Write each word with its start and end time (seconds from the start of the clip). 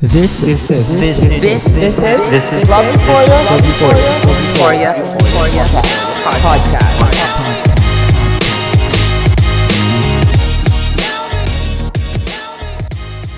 This 0.00 0.44
is 0.44 0.68
This 0.68 1.26
is 1.26 1.42
This 1.42 1.66
is 1.66 1.72
this 1.74 1.98
is 1.98 2.30
this 2.30 2.52
is 2.52 2.68
Love 2.70 2.86
Euphoria 2.86 3.34
Love 3.50 3.66
Euphoria 3.66 4.14
Euphoria 4.30 4.94
Euphoria 4.94 5.64
Podcast. 6.38 7.58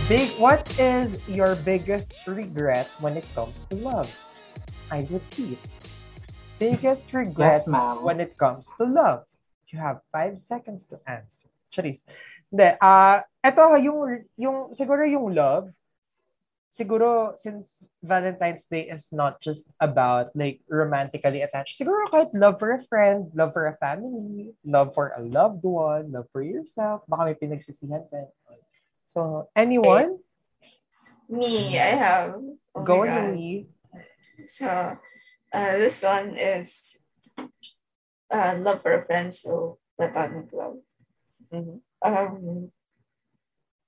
Big 0.04 0.29
what 0.37 0.61
is 0.77 1.17
your 1.25 1.57
biggest 1.65 2.12
regret 2.27 2.92
when 3.01 3.17
it 3.17 3.24
comes 3.33 3.65
to 3.71 3.77
love? 3.81 4.13
I 4.92 5.08
repeat. 5.08 5.56
Biggest 6.58 7.08
regret 7.15 7.65
Yes, 7.65 7.72
ma'am. 7.72 8.04
when 8.04 8.21
it 8.21 8.37
comes 8.37 8.69
to 8.77 8.85
love. 8.85 9.24
You 9.72 9.79
have 9.81 10.04
five 10.13 10.37
seconds 10.37 10.85
to 10.92 11.01
answer. 11.08 11.49
Charis. 11.72 12.04
Hindi, 12.53 12.77
ah, 12.85 13.24
eto 13.40 13.81
yung 13.81 14.29
yung 14.37 14.77
siguro 14.77 15.08
yung 15.08 15.33
love 15.33 15.72
siguro 16.71 17.34
since 17.37 17.91
Valentine's 18.01 18.65
Day 18.65 18.87
is 18.87 19.11
not 19.11 19.42
just 19.42 19.66
about 19.83 20.30
like 20.38 20.62
romantically 20.70 21.42
attached, 21.42 21.77
siguro 21.77 22.06
kahit 22.09 22.30
love 22.33 22.62
for 22.62 22.73
a 22.73 22.83
friend, 22.87 23.28
love 23.34 23.52
for 23.52 23.66
a 23.66 23.77
family, 23.83 24.55
love 24.65 24.95
for 24.95 25.12
a 25.19 25.23
loved 25.23 25.66
one, 25.66 26.14
love 26.14 26.30
for 26.30 26.41
yourself, 26.41 27.02
baka 27.11 27.34
may 27.34 27.37
pinagsisihan 27.37 28.06
ka. 28.06 28.30
So, 29.05 29.51
anyone? 29.59 30.23
Me, 31.27 31.78
I 31.78 31.98
have. 31.98 32.38
Oh 32.75 32.83
Go 32.87 33.02
on. 33.02 33.34
Louie. 33.34 33.66
So, 34.47 34.66
uh, 35.50 35.73
this 35.75 36.02
one 36.06 36.39
is 36.39 36.98
uh, 38.30 38.55
love 38.59 38.83
for 38.83 38.95
a 38.95 39.02
friend, 39.05 39.34
so 39.34 39.78
platonic 39.98 40.55
love. 40.55 40.78
Mhm. 41.50 41.83
Um, 42.02 42.70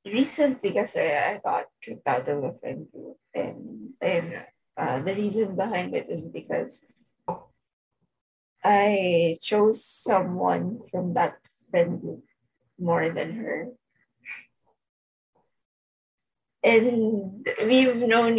recently, 0.05 0.73
kasi 0.73 1.01
I 1.01 1.38
got 1.38 1.66
kicked 1.80 2.06
out 2.06 2.29
of 2.29 2.45
a 2.45 2.52
friend 2.59 2.87
group, 2.91 3.19
and 3.34 3.95
and 4.02 4.47
uh, 4.77 4.98
the 5.01 5.15
reason 5.15 5.56
behind 5.56 5.95
it 5.95 6.11
is 6.11 6.28
because 6.28 6.86
I 8.64 9.34
chose 9.42 9.84
someone 9.84 10.86
from 10.91 11.14
that 11.14 11.39
friend 11.70 12.00
group 12.00 12.25
more 12.78 13.11
than 13.11 13.34
her. 13.42 13.69
And 16.62 17.42
we've 17.66 17.97
known, 17.97 18.39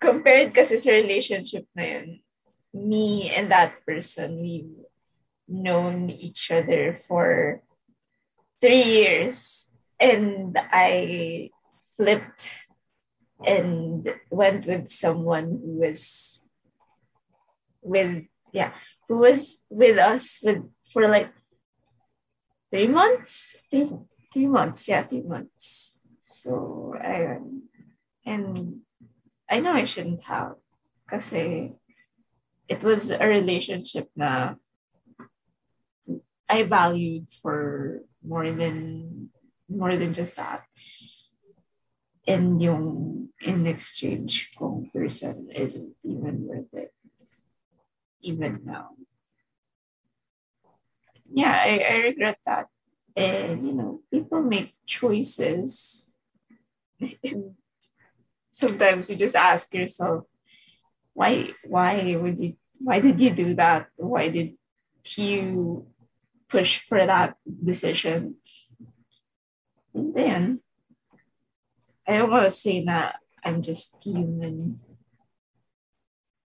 compared 0.00 0.56
kasi 0.56 0.80
sa 0.80 0.96
relationship 0.96 1.68
na 1.76 1.84
yun, 1.84 2.24
me 2.72 3.28
and 3.36 3.52
that 3.52 3.84
person, 3.84 4.40
we've 4.40 4.80
known 5.44 6.08
each 6.08 6.50
other 6.50 6.94
for 6.96 7.60
three 8.60 8.82
years. 8.82 9.69
And 10.00 10.56
I 10.56 11.50
flipped 11.96 12.54
and 13.44 14.08
went 14.30 14.66
with 14.66 14.90
someone 14.90 15.60
who 15.62 15.80
was 15.80 16.42
with, 17.82 18.24
yeah, 18.52 18.72
who 19.08 19.18
was 19.18 19.62
with 19.68 19.98
us 19.98 20.40
with 20.42 20.64
for 20.92 21.06
like 21.06 21.32
three 22.70 22.88
months, 22.88 23.58
three, 23.70 23.90
three 24.32 24.46
months, 24.46 24.88
yeah, 24.88 25.02
three 25.02 25.22
months. 25.22 25.98
So, 26.20 26.94
I 26.98 27.38
And 28.24 28.80
I 29.48 29.60
know 29.60 29.72
I 29.72 29.84
shouldn't 29.84 30.22
have. 30.24 30.54
because 31.10 31.34
it 31.34 32.82
was 32.86 33.10
a 33.10 33.26
relationship 33.26 34.06
na 34.14 34.54
I 36.46 36.62
valued 36.62 37.26
for 37.42 38.02
more 38.22 38.46
than 38.46 39.30
more 39.70 39.96
than 39.96 40.12
just 40.12 40.36
that. 40.36 40.64
And 42.26 42.60
yung 42.60 43.30
in 43.40 43.66
exchange 43.66 44.50
kong 44.58 44.90
person 44.92 45.48
isn't 45.54 45.94
even 46.04 46.46
worth 46.46 46.72
it. 46.74 46.92
Even 48.22 48.60
now. 48.64 48.90
Yeah, 51.32 51.54
I, 51.54 51.78
I 51.78 51.96
regret 52.12 52.38
that. 52.44 52.66
And 53.16 53.62
you 53.62 53.72
know, 53.72 54.02
people 54.10 54.42
make 54.42 54.74
choices. 54.86 56.16
sometimes 58.50 59.08
you 59.08 59.16
just 59.16 59.36
ask 59.36 59.72
yourself, 59.72 60.24
why 61.14 61.50
why 61.64 62.16
would 62.16 62.38
you 62.38 62.54
why 62.80 63.00
did 63.00 63.20
you 63.20 63.30
do 63.30 63.54
that? 63.54 63.88
Why 63.96 64.28
did 64.28 64.56
you 65.16 65.86
push 66.48 66.78
for 66.78 67.04
that 67.04 67.36
decision? 67.46 68.36
And 69.94 70.14
then 70.14 70.60
I 72.06 72.18
don't 72.18 72.30
want 72.30 72.44
to 72.44 72.50
say 72.50 72.84
that 72.84 73.20
I'm 73.44 73.62
just 73.62 73.96
human. 74.02 74.80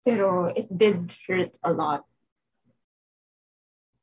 Pero 0.04 0.52
it 0.52 0.68
did 0.68 1.14
hurt 1.26 1.56
a 1.62 1.72
lot. 1.72 2.04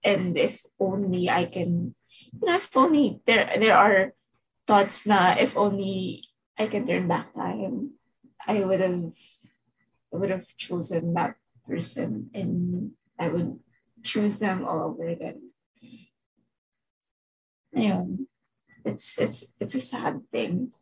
And 0.03 0.35
if 0.37 0.65
only 0.79 1.29
I 1.29 1.45
can, 1.45 1.93
you 2.33 2.41
know, 2.41 2.55
if 2.55 2.75
only 2.75 3.21
there 3.27 3.45
there 3.59 3.77
are 3.77 4.13
thoughts 4.65 5.05
na 5.05 5.37
if 5.37 5.53
only 5.53 6.25
I 6.57 6.65
can 6.65 6.87
turn 6.87 7.07
back 7.07 7.35
time, 7.37 8.01
I 8.47 8.65
would 8.65 8.81
have 8.81 9.13
I 10.09 10.17
would 10.17 10.31
have 10.33 10.49
chosen 10.57 11.13
that 11.13 11.37
person 11.69 12.33
and 12.33 12.91
I 13.19 13.29
would 13.29 13.61
choose 14.01 14.39
them 14.39 14.65
all 14.65 14.89
over 14.89 15.05
again. 15.05 15.53
Ayun. 17.77 18.30
It's 18.85 19.17
it's 19.17 19.53
it's 19.59 19.75
a 19.75 19.79
sad 19.79 20.21
thing 20.31 20.73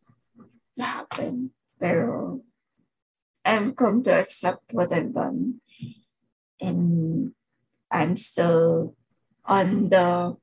to 0.78 0.84
happen. 0.84 1.52
Pero 1.80 2.42
I've 3.46 3.76
come 3.76 4.04
to 4.04 4.12
accept 4.14 4.74
what 4.74 4.92
I've 4.92 5.14
done. 5.14 5.62
And 6.60 7.32
I'm 7.92 8.16
still 8.16 8.96
on 9.46 9.90
the 9.90 10.38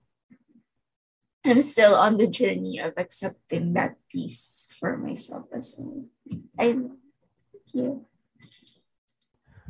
I'm 1.47 1.63
still 1.63 1.95
on 1.95 2.17
the 2.17 2.27
journey 2.27 2.81
of 2.81 2.95
accepting 2.97 3.73
that 3.75 3.95
piece 4.11 4.75
for 4.81 4.97
myself 4.99 5.47
as 5.55 5.77
well. 5.79 6.11
I 6.59 6.75
thank 6.75 7.71
you. 7.73 8.07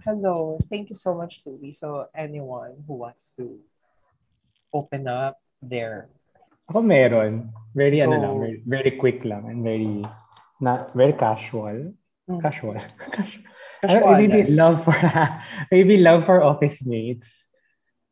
Hello. 0.00 0.56
Thank 0.70 0.88
you 0.88 0.97
so 0.97 1.12
much, 1.12 1.42
Louie. 1.44 1.72
So, 1.72 2.06
anyone 2.14 2.80
who 2.86 2.94
wants 2.94 3.32
to 3.36 3.60
open 4.72 5.06
up 5.06 5.36
their 5.60 6.08
Ako 6.71 6.82
meron. 6.82 7.50
Very 7.77 8.00
ano 8.00 8.16
So- 8.16 8.22
lang, 8.22 8.34
very, 8.41 8.59
very 8.65 8.93
quick 8.97 9.21
lang 9.22 9.47
and 9.47 9.60
very 9.62 10.00
not 10.59 10.91
very 10.97 11.12
casual. 11.15 11.93
Hmm. 12.27 12.41
Casual. 12.43 12.81
casual. 13.15 13.44
Casual 13.84 14.03
Ano, 14.03 14.16
maybe 14.19 14.41
lang. 14.49 14.56
love 14.56 14.78
for 14.82 14.97
maybe 15.72 15.94
love 16.00 16.25
for 16.25 16.41
office 16.43 16.81
mates. 16.82 17.47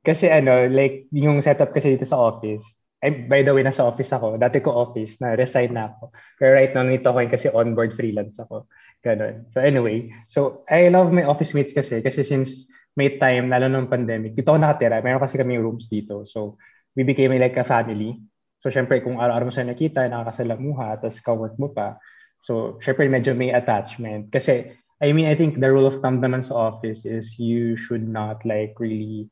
Kasi 0.04 0.28
ano, 0.28 0.68
like 0.68 1.08
yung 1.10 1.40
setup 1.40 1.72
kasi 1.72 1.96
dito 1.96 2.04
sa 2.04 2.20
office. 2.20 2.62
Ay, 3.00 3.24
by 3.28 3.40
the 3.44 3.52
way, 3.52 3.64
nasa 3.64 3.84
office 3.84 4.12
ako. 4.12 4.36
Dati 4.40 4.60
ko 4.64 4.72
office, 4.72 5.20
na-resign 5.20 5.76
na 5.76 5.92
ako. 5.92 6.08
Pero 6.40 6.50
right 6.56 6.72
now, 6.72 6.84
nito 6.84 7.08
ko 7.12 7.20
kasi 7.28 7.52
onboard 7.52 7.92
freelance 7.92 8.40
ako. 8.40 8.64
Ganon. 9.04 9.44
So 9.52 9.60
anyway, 9.60 10.08
so 10.24 10.64
I 10.68 10.88
love 10.88 11.12
my 11.12 11.24
office 11.24 11.52
mates 11.52 11.72
kasi. 11.76 12.00
Kasi 12.00 12.24
since 12.24 12.64
may 12.96 13.16
time, 13.20 13.48
lalo 13.52 13.68
nung 13.68 13.92
pandemic, 13.92 14.32
dito 14.32 14.52
ako 14.52 14.60
nakatira. 14.60 15.04
Meron 15.04 15.20
kasi 15.20 15.36
kami 15.36 15.56
rooms 15.60 15.88
dito. 15.88 16.24
So 16.24 16.56
we 16.96 17.04
became 17.04 17.32
like 17.36 17.56
a 17.56 17.64
family. 17.64 18.20
So 18.64 18.72
syempre, 18.72 19.04
kung 19.04 19.20
araw-araw 19.20 19.52
mo 19.52 19.52
sila 19.52 19.76
nakita, 19.76 20.08
nakakasalamuha, 20.08 21.04
tapos 21.04 21.20
ka-work 21.20 21.60
mo 21.60 21.68
pa. 21.68 22.00
So 22.40 22.80
syempre, 22.80 23.12
medyo 23.12 23.36
may 23.36 23.52
attachment. 23.52 24.32
Kasi, 24.32 24.72
I 25.04 25.12
mean, 25.12 25.28
I 25.28 25.36
think 25.36 25.60
the 25.60 25.68
rule 25.68 25.84
of 25.84 26.00
thumb 26.00 26.24
naman 26.24 26.40
sa 26.40 26.72
office 26.72 27.04
is 27.04 27.36
you 27.36 27.76
should 27.76 28.08
not 28.08 28.40
like 28.48 28.72
really 28.80 29.28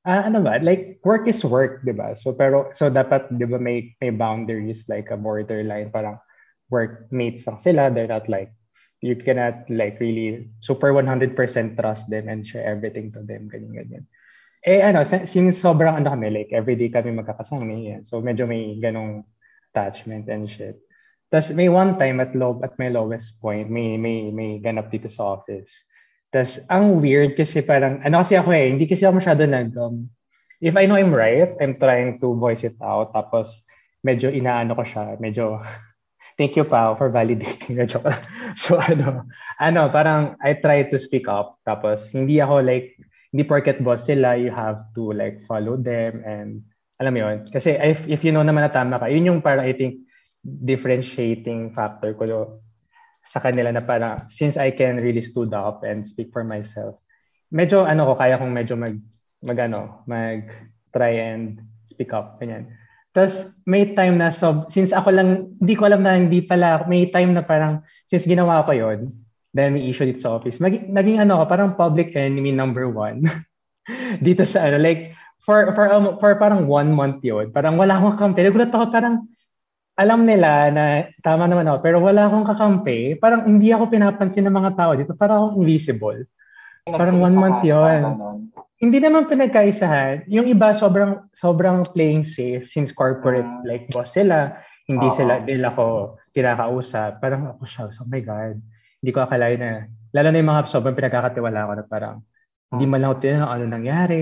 Ah, 0.00 0.24
ano 0.24 0.40
ba? 0.40 0.56
Like, 0.64 0.96
work 1.04 1.28
is 1.28 1.44
work, 1.44 1.84
di 1.84 1.92
ba? 1.92 2.16
So, 2.16 2.32
pero, 2.32 2.72
so 2.72 2.88
dapat, 2.88 3.28
di 3.36 3.44
ba, 3.44 3.60
may, 3.60 3.92
may 4.00 4.08
boundaries, 4.08 4.88
like 4.88 5.12
a 5.12 5.16
borderline, 5.20 5.92
parang 5.92 6.16
workmates 6.72 7.44
lang 7.44 7.60
sila. 7.60 7.92
They're 7.92 8.08
not 8.08 8.24
like, 8.24 8.48
you 9.04 9.12
cannot 9.16 9.68
like 9.68 10.00
really 10.00 10.48
super 10.64 10.96
100% 10.96 11.36
trust 11.76 12.08
them 12.08 12.32
and 12.32 12.48
share 12.48 12.64
everything 12.64 13.12
to 13.12 13.20
them, 13.20 13.52
ganyan, 13.52 13.76
ganyan. 13.76 14.04
Eh, 14.60 14.84
ano, 14.84 15.00
sin- 15.08 15.24
since 15.24 15.56
sobrang 15.56 15.96
ano 15.96 16.12
kami, 16.12 16.28
like, 16.28 16.52
everyday 16.52 16.92
kami 16.92 17.16
magkakasama, 17.16 17.64
yan. 17.64 18.04
So, 18.04 18.20
medyo 18.20 18.44
may 18.44 18.76
ganong 18.76 19.24
attachment 19.72 20.28
and 20.28 20.44
shit. 20.52 20.76
Tapos, 21.32 21.56
may 21.56 21.72
one 21.72 21.96
time 21.96 22.20
at 22.20 22.36
low, 22.36 22.60
at 22.60 22.76
my 22.76 22.92
lowest 22.92 23.40
point, 23.40 23.72
may, 23.72 23.96
may, 23.96 24.28
may 24.28 24.60
ganap 24.60 24.92
dito 24.92 25.08
sa 25.08 25.40
office. 25.40 25.88
Tapos, 26.28 26.60
ang 26.68 27.00
weird 27.00 27.40
kasi 27.40 27.64
parang, 27.64 28.04
ano 28.04 28.20
kasi 28.20 28.36
ako 28.36 28.52
eh, 28.52 28.68
hindi 28.68 28.84
kasi 28.84 29.08
ako 29.08 29.24
masyado 29.24 29.48
nag, 29.48 29.72
um, 29.80 30.04
if 30.60 30.76
I 30.76 30.84
know 30.84 31.00
I'm 31.00 31.16
right, 31.16 31.48
I'm 31.56 31.72
trying 31.72 32.20
to 32.20 32.28
voice 32.36 32.60
it 32.60 32.76
out. 32.84 33.16
Tapos, 33.16 33.64
medyo 34.04 34.28
inaano 34.28 34.76
ko 34.76 34.84
siya, 34.84 35.16
medyo, 35.16 35.64
thank 36.36 36.52
you 36.52 36.68
pa 36.68 36.92
for 37.00 37.08
validating 37.08 37.76
na 37.80 37.88
joke. 37.88 38.12
So, 38.60 38.76
ano, 38.76 39.24
ano, 39.56 39.88
parang 39.88 40.36
I 40.44 40.60
try 40.60 40.84
to 40.92 41.00
speak 41.00 41.32
up. 41.32 41.56
Tapos, 41.64 42.12
hindi 42.12 42.44
ako 42.44 42.60
like, 42.60 43.00
hindi 43.30 43.42
porket 43.46 43.78
boss 43.82 44.10
sila, 44.10 44.34
you 44.34 44.50
have 44.50 44.90
to 44.94 45.14
like 45.14 45.42
follow 45.46 45.78
them 45.78 46.22
and 46.26 46.66
alam 47.00 47.16
mo 47.16 47.18
yun. 47.24 47.38
Kasi 47.48 47.78
if, 47.78 48.04
if 48.10 48.20
you 48.26 48.34
know 48.34 48.44
naman 48.44 48.66
na 48.66 48.72
tama 48.74 49.00
ka, 49.00 49.08
yun 49.08 49.30
yung 49.30 49.40
parang 49.40 49.64
I 49.64 49.72
think 49.72 50.04
differentiating 50.44 51.72
factor 51.72 52.12
ko 52.18 52.60
sa 53.24 53.40
kanila 53.40 53.70
na 53.72 53.84
parang 53.84 54.26
since 54.28 54.60
I 54.60 54.74
can 54.74 54.98
really 55.00 55.22
stood 55.22 55.54
up 55.54 55.86
and 55.86 56.04
speak 56.04 56.34
for 56.34 56.44
myself, 56.44 57.00
medyo 57.48 57.86
ano 57.86 58.12
ko, 58.12 58.12
kaya 58.18 58.36
kong 58.36 58.52
medyo 58.52 58.74
mag, 58.76 58.94
mag 59.46 59.58
ano, 59.58 60.04
mag 60.04 60.44
try 60.90 61.32
and 61.32 61.62
speak 61.86 62.10
up. 62.12 62.36
Ganyan. 62.42 62.68
Tapos 63.10 63.58
may 63.66 63.90
time 63.94 64.18
na, 64.18 64.30
so, 64.30 64.66
since 64.70 64.94
ako 64.94 65.10
lang, 65.10 65.50
hindi 65.58 65.74
ko 65.74 65.86
alam 65.86 66.02
na 66.02 66.14
hindi 66.14 66.46
pala, 66.46 66.86
may 66.86 67.10
time 67.10 67.34
na 67.34 67.42
parang, 67.42 67.82
since 68.06 68.26
ginawa 68.26 68.62
ko 68.62 68.70
yon 68.70 69.10
then 69.54 69.74
may 69.74 69.90
issue 69.90 70.06
dito 70.06 70.22
sa 70.22 70.38
office, 70.38 70.62
mag, 70.62 70.86
naging 70.86 71.18
ano 71.22 71.42
ko, 71.42 71.44
parang 71.50 71.74
public 71.74 72.14
enemy 72.14 72.54
number 72.54 72.86
one. 72.86 73.26
dito 74.26 74.46
sa 74.46 74.70
ano, 74.70 74.78
like, 74.78 75.14
for, 75.42 75.74
for, 75.74 75.86
um, 75.90 76.16
for 76.22 76.36
parang 76.38 76.70
one 76.70 76.94
month 76.94 77.24
yun, 77.24 77.50
parang 77.50 77.74
wala 77.74 77.98
akong 77.98 78.14
kakampi. 78.14 78.40
Nagulat 78.46 78.70
ako, 78.70 78.84
parang, 78.94 79.14
alam 80.00 80.24
nila 80.24 80.72
na 80.72 80.84
tama 81.20 81.44
naman 81.44 81.68
ako, 81.68 81.78
pero 81.84 82.00
wala 82.00 82.24
akong 82.24 82.48
kakampi. 82.48 83.20
Parang 83.20 83.44
hindi 83.44 83.68
ako 83.68 83.92
pinapansin 83.92 84.48
ng 84.48 84.56
mga 84.56 84.72
tao 84.72 84.96
dito. 84.96 85.12
Parang 85.12 85.52
akong 85.52 85.60
invisible. 85.60 86.24
Parang 86.88 87.20
one 87.20 87.36
month 87.36 87.60
yun. 87.60 88.00
Hindi 88.80 88.96
naman 88.96 89.28
pinagkaisahan. 89.28 90.24
Yung 90.32 90.48
iba 90.48 90.72
sobrang 90.72 91.28
sobrang 91.36 91.84
playing 91.92 92.24
safe 92.24 92.64
since 92.72 92.96
corporate 92.96 93.44
uh, 93.44 93.60
like 93.68 93.92
boss 93.92 94.16
sila, 94.16 94.56
hindi 94.88 95.04
uh, 95.04 95.12
sila 95.12 95.44
nila 95.44 95.68
ko 95.76 96.16
kinakausap. 96.32 97.20
Parang 97.20 97.52
ako 97.52 97.62
siya, 97.68 97.92
oh 97.92 98.08
my 98.08 98.24
God. 98.24 98.56
Hindi 99.00 99.10
ko 99.10 99.20
akalain 99.24 99.60
na, 99.60 99.72
lalo 100.12 100.28
na 100.30 100.38
yung 100.40 100.50
mga 100.52 100.62
sobrang 100.68 100.96
pinagkakatiwala 100.96 101.68
ko 101.68 101.72
na 101.76 101.84
parang, 101.88 102.16
hindi 102.70 102.84
man 102.86 103.02
lang 103.02 103.08
ako 103.10 103.16
tinanong 103.18 103.52
ano 103.52 103.64
nangyari, 103.66 104.20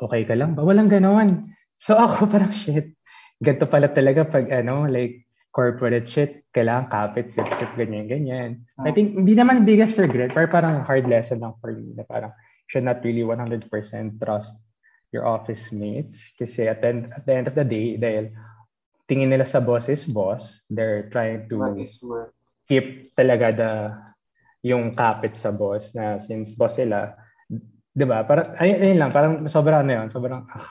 okay 0.00 0.22
ka 0.26 0.34
lang 0.34 0.58
ba? 0.58 0.66
Walang 0.66 0.90
ganon. 0.90 1.52
So 1.78 1.94
ako 2.04 2.26
parang 2.26 2.52
shit. 2.52 2.96
Ganto 3.38 3.68
pala 3.68 3.92
talaga 3.92 4.26
pag 4.26 4.48
ano, 4.50 4.88
like 4.88 5.28
corporate 5.54 6.10
shit, 6.10 6.42
kailangan 6.50 6.90
kapit, 6.90 7.30
sip-sip, 7.30 7.70
ganyan, 7.78 8.10
ganyan. 8.10 8.50
I 8.82 8.90
think, 8.90 9.14
hindi 9.14 9.38
naman 9.38 9.62
biggest 9.62 9.94
regret, 10.02 10.34
pero 10.34 10.50
parang 10.50 10.82
hard 10.82 11.06
lesson 11.06 11.38
lang 11.38 11.54
for 11.62 11.70
me 11.70 11.94
na 11.94 12.02
parang, 12.02 12.34
should 12.66 12.82
not 12.82 12.98
really 13.04 13.22
100% 13.22 13.70
trust 14.18 14.56
your 15.14 15.30
office 15.30 15.70
mates 15.70 16.34
kasi 16.34 16.66
at 16.66 16.82
the, 16.82 16.88
end, 16.90 17.02
at 17.14 17.22
the 17.22 17.34
end 17.34 17.46
of 17.46 17.54
the 17.54 17.62
day 17.62 17.94
dahil 17.94 18.34
tingin 19.06 19.30
nila 19.30 19.46
sa 19.46 19.62
boss 19.62 19.86
is 19.86 20.02
boss 20.10 20.58
they're 20.66 21.06
trying 21.14 21.46
to 21.46 21.62
keep 22.66 23.06
talaga 23.14 23.54
the 23.54 23.70
yung 24.64 24.96
kapit 24.96 25.36
sa 25.36 25.52
boss 25.52 25.92
na 25.92 26.16
since 26.16 26.56
boss 26.56 26.80
sila 26.80 27.12
'di 27.94 28.04
ba 28.08 28.24
parang 28.24 28.56
ayun, 28.58 28.78
ayun 28.80 28.98
lang 28.98 29.12
parang 29.12 29.44
sobrang 29.46 29.84
ano 29.84 29.92
yun 30.02 30.08
sobrang 30.08 30.42
ah, 30.48 30.66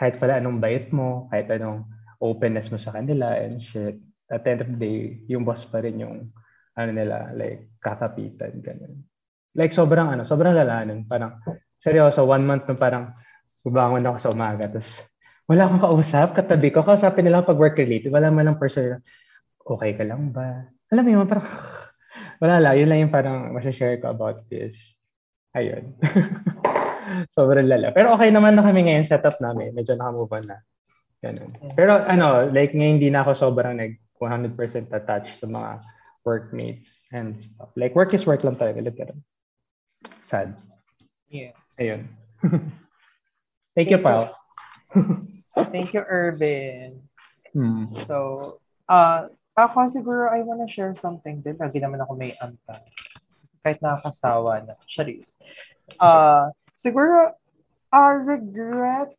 kahit 0.00 0.16
pala 0.16 0.40
anong 0.40 0.58
bait 0.58 0.88
mo 0.90 1.28
kahit 1.28 1.52
anong 1.52 1.84
openness 2.18 2.72
mo 2.72 2.80
sa 2.80 2.96
kanila 2.96 3.36
and 3.36 3.60
shit 3.60 4.00
at 4.32 4.40
the 4.40 4.48
end 4.48 4.62
of 4.64 4.70
the 4.72 4.78
day 4.80 5.00
yung 5.28 5.44
boss 5.44 5.68
pa 5.68 5.84
rin 5.84 6.00
yung 6.00 6.24
ano 6.74 6.90
nila 6.90 7.28
like 7.36 7.76
kakapitan 7.78 8.58
ganun 8.64 9.04
Like, 9.54 9.70
sobrang 9.70 10.10
ano, 10.10 10.26
sobrang 10.26 10.50
lala 10.50 10.82
nun. 10.82 11.06
Parang, 11.06 11.38
seryoso, 11.78 12.26
one 12.26 12.42
month 12.42 12.66
na 12.66 12.74
parang, 12.74 13.06
bubangon 13.62 14.02
ako 14.02 14.18
sa 14.18 14.32
umaga. 14.34 14.66
Tapos, 14.66 14.98
wala 15.46 15.70
akong 15.70 15.82
kausap, 15.86 16.28
katabi 16.34 16.74
ko. 16.74 16.82
Kausapin 16.82 17.30
nila 17.30 17.46
pag 17.46 17.56
work-related. 17.56 18.10
Wala 18.10 18.34
man 18.34 18.50
lang 18.50 18.58
person, 18.58 18.98
okay 19.62 19.94
ka 19.94 20.02
lang 20.02 20.34
ba? 20.34 20.66
Alam 20.90 21.02
mo 21.06 21.10
yun, 21.14 21.26
parang, 21.30 21.46
wala 22.40 22.56
lang. 22.62 22.74
Yun 22.80 22.88
lang 22.88 23.00
yung 23.06 23.14
parang 23.14 23.50
masashare 23.52 23.98
ko 23.98 24.10
about 24.10 24.46
this. 24.48 24.96
Ayun. 25.54 25.94
sobrang 27.36 27.68
lala. 27.68 27.92
Pero 27.92 28.12
okay 28.16 28.32
naman 28.32 28.56
na 28.56 28.64
kami 28.64 28.88
ngayon 28.88 29.06
setup 29.06 29.38
namin. 29.38 29.76
Medyo 29.76 29.94
nakamove 29.94 30.32
on 30.32 30.44
na. 30.48 30.58
Ganun. 31.20 31.50
Pero 31.72 32.00
ano, 32.04 32.48
like 32.52 32.72
ngayon 32.72 33.00
hindi 33.00 33.08
na 33.08 33.24
ako 33.24 33.32
sobrang 33.32 33.76
nag 33.76 33.96
100% 34.20 34.56
attached 34.94 35.36
sa 35.36 35.46
mga 35.50 35.84
workmates 36.24 37.04
and 37.12 37.36
stuff. 37.36 37.68
Like 37.76 37.92
work 37.92 38.14
is 38.16 38.24
work 38.24 38.44
lang 38.44 38.56
talaga. 38.56 38.80
Literal. 38.80 39.18
Sad. 40.24 40.56
Yeah. 41.28 41.52
Ayun. 41.76 42.08
Thank, 42.40 42.72
Thank 43.76 43.88
you, 43.92 44.00
Pao. 44.00 44.32
Thank 45.74 45.92
you, 45.92 46.02
Urban. 46.06 47.04
Hmm. 47.52 47.90
So, 47.90 48.40
uh, 48.88 49.28
ako 49.54 49.86
siguro 49.86 50.30
I 50.30 50.42
wanna 50.42 50.66
share 50.66 50.94
something 50.98 51.40
din. 51.40 51.58
Lagi 51.58 51.78
naman 51.78 52.02
ako 52.02 52.18
may 52.18 52.34
anta. 52.42 52.82
Kahit 53.62 53.78
nakakasawa 53.80 54.66
na. 54.66 54.74
Charis. 54.84 55.38
Uh, 55.96 56.50
siguro, 56.74 57.32
our 57.94 58.18
regret 58.20 59.14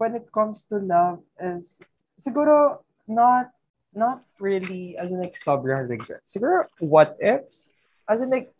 when 0.00 0.16
it 0.16 0.26
comes 0.32 0.64
to 0.66 0.80
love 0.80 1.20
is 1.38 1.78
siguro 2.18 2.80
not 3.06 3.52
not 3.92 4.24
really 4.40 4.96
as 4.96 5.12
in 5.12 5.20
like 5.20 5.36
sobrang 5.36 5.84
regret. 5.84 6.24
Siguro 6.24 6.66
what 6.80 7.20
ifs? 7.20 7.76
As 8.08 8.24
in 8.24 8.32
like 8.32 8.50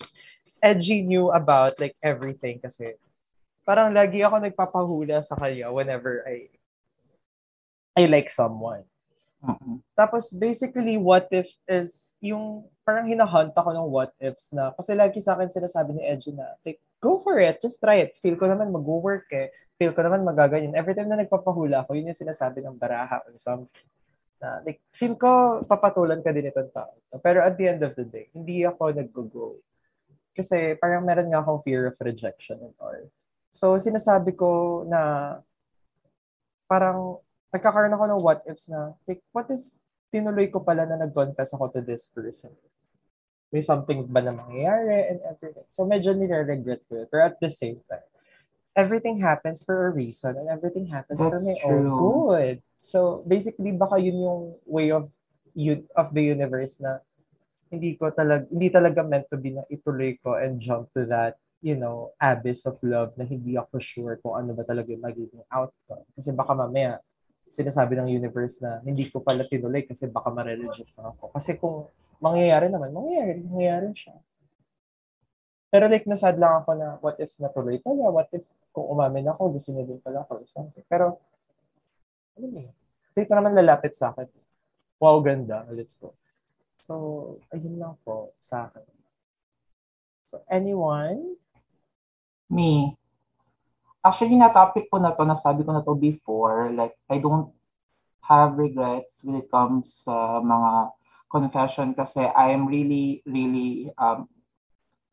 edgy 0.62 1.02
knew 1.02 1.32
about 1.32 1.80
like 1.80 1.96
everything 2.04 2.60
kasi 2.60 2.94
parang 3.64 3.96
lagi 3.96 4.20
ako 4.22 4.38
nagpapahula 4.38 5.24
sa 5.24 5.34
kanya 5.34 5.72
whenever 5.72 6.22
I 6.28 6.52
I 7.96 8.06
like 8.06 8.28
someone. 8.28 8.84
Uh-huh. 9.42 9.76
Tapos 9.98 10.30
basically 10.30 10.94
what 10.94 11.26
if 11.34 11.50
is 11.66 12.14
yung 12.22 12.62
parang 12.86 13.10
hinahunt 13.10 13.50
ako 13.58 13.74
ng 13.74 13.88
what 13.90 14.14
ifs 14.22 14.54
na 14.54 14.70
kasi 14.78 14.94
lagi 14.94 15.18
sa 15.18 15.34
akin 15.34 15.50
sinasabi 15.50 15.98
ni 15.98 16.02
Edgy 16.06 16.30
na 16.30 16.54
like 16.62 16.78
go 17.02 17.18
for 17.18 17.42
it, 17.42 17.58
just 17.58 17.82
try 17.82 17.98
it. 17.98 18.14
Feel 18.22 18.38
ko 18.38 18.46
naman 18.46 18.70
mag-work 18.70 19.26
eh. 19.34 19.50
Feel 19.74 19.90
ko 19.90 20.06
naman 20.06 20.22
magaganyan. 20.22 20.78
Every 20.78 20.94
time 20.94 21.10
na 21.10 21.18
nagpapahula 21.18 21.82
ako, 21.82 21.98
yun 21.98 22.14
yung 22.14 22.22
sinasabi 22.22 22.62
ng 22.62 22.78
baraha 22.78 23.18
or 23.26 23.34
something. 23.42 23.90
Na, 24.38 24.62
like, 24.62 24.78
feel 24.94 25.18
ko 25.18 25.62
papatulan 25.66 26.22
ka 26.22 26.30
din 26.30 26.46
itong 26.46 26.70
tao. 26.70 26.94
Pero 27.18 27.42
at 27.42 27.58
the 27.58 27.66
end 27.66 27.82
of 27.82 27.98
the 27.98 28.06
day, 28.06 28.30
hindi 28.30 28.62
ako 28.62 28.94
nag-go 28.94 29.58
kasi 30.32 30.78
parang 30.80 31.04
meron 31.04 31.28
nga 31.28 31.42
akong 31.42 31.60
fear 31.66 31.90
of 31.90 31.98
rejection 32.00 32.56
and 32.62 32.76
all. 32.78 33.02
So, 33.52 33.76
sinasabi 33.76 34.32
ko 34.38 34.82
na 34.86 35.42
parang 36.70 37.20
nagkakaroon 37.52 37.92
ako 37.92 38.04
ng 38.08 38.22
what 38.24 38.40
ifs 38.48 38.72
na, 38.72 38.96
like, 39.04 39.20
what 39.30 39.46
if 39.52 39.62
tinuloy 40.08 40.48
ko 40.48 40.64
pala 40.64 40.88
na 40.88 40.96
nag-confess 40.96 41.52
ako 41.52 41.68
to 41.68 41.80
this 41.84 42.08
person? 42.08 42.50
May 43.52 43.60
something 43.60 44.08
ba 44.08 44.24
na 44.24 44.32
mangyayari 44.32 45.12
and 45.12 45.20
everything. 45.28 45.68
So, 45.68 45.84
medyo 45.84 46.16
nire-regret 46.16 46.88
ko 46.88 47.04
Pero 47.12 47.28
at 47.28 47.36
the 47.36 47.52
same 47.52 47.84
time, 47.84 48.08
everything 48.72 49.20
happens 49.20 49.60
for 49.60 49.88
a 49.88 49.90
reason 49.92 50.40
and 50.40 50.48
everything 50.48 50.88
happens 50.88 51.20
That's 51.20 51.28
for 51.28 51.40
my 51.44 51.56
true. 51.60 51.68
own 51.68 51.84
good. 52.00 52.56
So, 52.80 53.20
basically, 53.28 53.76
baka 53.76 54.00
yun 54.00 54.24
yung 54.24 54.42
way 54.64 54.88
of 54.88 55.12
you 55.52 55.84
of 55.92 56.16
the 56.16 56.24
universe 56.24 56.80
na 56.80 57.04
hindi 57.68 57.96
ko 57.96 58.08
talaga 58.12 58.48
hindi 58.48 58.68
talaga 58.72 59.00
meant 59.04 59.28
to 59.28 59.36
be 59.36 59.52
na 59.52 59.64
ituloy 59.68 60.16
ko 60.20 60.40
and 60.40 60.56
jump 60.60 60.88
to 60.96 61.04
that 61.04 61.36
you 61.60 61.76
know 61.76 62.12
abyss 62.20 62.64
of 62.64 62.80
love 62.80 63.12
na 63.20 63.24
hindi 63.24 63.56
ako 63.56 63.76
sure 63.76 64.16
kung 64.20 64.36
ano 64.36 64.56
ba 64.56 64.64
talaga 64.64 64.92
yung 64.92 65.04
magiging 65.04 65.44
outcome 65.52 66.04
kasi 66.16 66.32
baka 66.32 66.52
mamaya 66.56 67.00
sinasabi 67.52 68.00
ng 68.00 68.08
universe 68.08 68.64
na 68.64 68.80
hindi 68.80 69.12
ko 69.12 69.20
pala 69.20 69.44
tinuloy 69.44 69.84
kasi 69.84 70.08
baka 70.08 70.32
ma-reject 70.32 70.96
ako. 70.96 71.28
Kasi 71.36 71.60
kung 71.60 71.92
mangyayari 72.24 72.72
naman 72.72 72.96
mangyayari 72.96 73.44
mangyayari 73.44 73.92
siya. 73.92 74.16
Pero 75.68 75.92
like 75.92 76.08
nasad 76.08 76.40
lang 76.40 76.64
ako 76.64 76.70
na 76.80 76.96
what 77.04 77.20
if 77.20 77.36
natuloy 77.36 77.76
pala? 77.76 78.08
What 78.08 78.32
if 78.32 78.40
kung 78.72 78.88
umamin 78.88 79.28
ako 79.28 79.60
gusto 79.60 79.68
niya 79.76 79.84
din 79.84 80.00
pala 80.00 80.24
ako 80.24 80.40
or 80.40 80.48
something? 80.48 80.84
Pero 80.88 81.20
ano 82.40 82.46
mo 82.48 82.60
ito 83.12 83.32
naman 83.36 83.52
lalapit 83.52 83.92
sa 83.92 84.16
akin. 84.16 84.24
Wow 84.96 85.20
ganda. 85.20 85.68
Let's 85.68 85.92
go. 86.00 86.16
So, 86.80 87.36
ayun 87.52 87.76
lang 87.78 87.94
po 88.02 88.32
sa 88.40 88.72
akin. 88.72 88.82
So, 90.26 90.40
anyone? 90.48 91.36
Me. 92.48 92.96
Actually, 94.02 94.34
na 94.34 94.50
topic 94.50 94.90
ko 94.90 94.98
na 94.98 95.14
to, 95.14 95.22
nasabi 95.22 95.62
ko 95.62 95.70
na 95.70 95.86
to 95.86 95.94
before, 95.94 96.74
like, 96.74 96.98
I 97.06 97.22
don't 97.22 97.54
have 98.26 98.58
regrets 98.58 99.22
when 99.22 99.38
it 99.38 99.46
comes 99.46 100.02
sa 100.06 100.38
uh, 100.38 100.40
mga 100.42 100.90
confession 101.30 101.94
kasi 101.94 102.26
I 102.26 102.50
am 102.50 102.66
really, 102.66 103.22
really 103.26 103.94
um, 103.98 104.26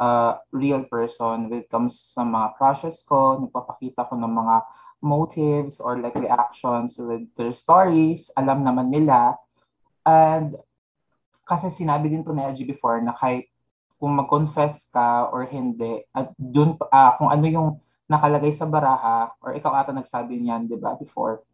a 0.01 0.41
real 0.51 0.83
person 0.89 1.53
when 1.53 1.61
it 1.61 1.69
comes 1.69 2.01
sa 2.01 2.25
mga 2.25 2.57
crushes 2.57 3.05
ko, 3.05 3.37
nagpapakita 3.45 4.09
ko 4.09 4.17
ng 4.17 4.33
mga 4.33 4.55
motives 5.05 5.77
or 5.79 6.01
like 6.01 6.15
reactions 6.17 6.97
with 6.97 7.23
their 7.37 7.53
stories, 7.53 8.33
alam 8.41 8.65
naman 8.65 8.89
nila. 8.89 9.37
And 10.07 10.57
kasi 11.45 11.69
sinabi 11.69 12.09
din 12.09 12.25
to 12.25 12.33
ni 12.33 12.41
LG 12.41 12.65
before 12.65 12.97
na 13.05 13.13
kahit 13.13 13.49
kung 13.99 14.15
mag-confess 14.15 14.87
ka 14.89 15.27
or 15.29 15.43
hindi, 15.43 16.07
at 16.15 16.31
dun, 16.39 16.79
uh, 16.79 17.11
kung 17.19 17.29
ano 17.29 17.45
yung 17.45 17.69
nakalagay 18.09 18.49
sa 18.49 18.65
baraha, 18.65 19.29
or 19.39 19.53
ikaw 19.53 19.71
ata 19.77 19.93
nagsabi 19.93 20.41
niyan, 20.41 20.65
di 20.65 20.75
ba, 20.75 20.97
before, 20.97 21.45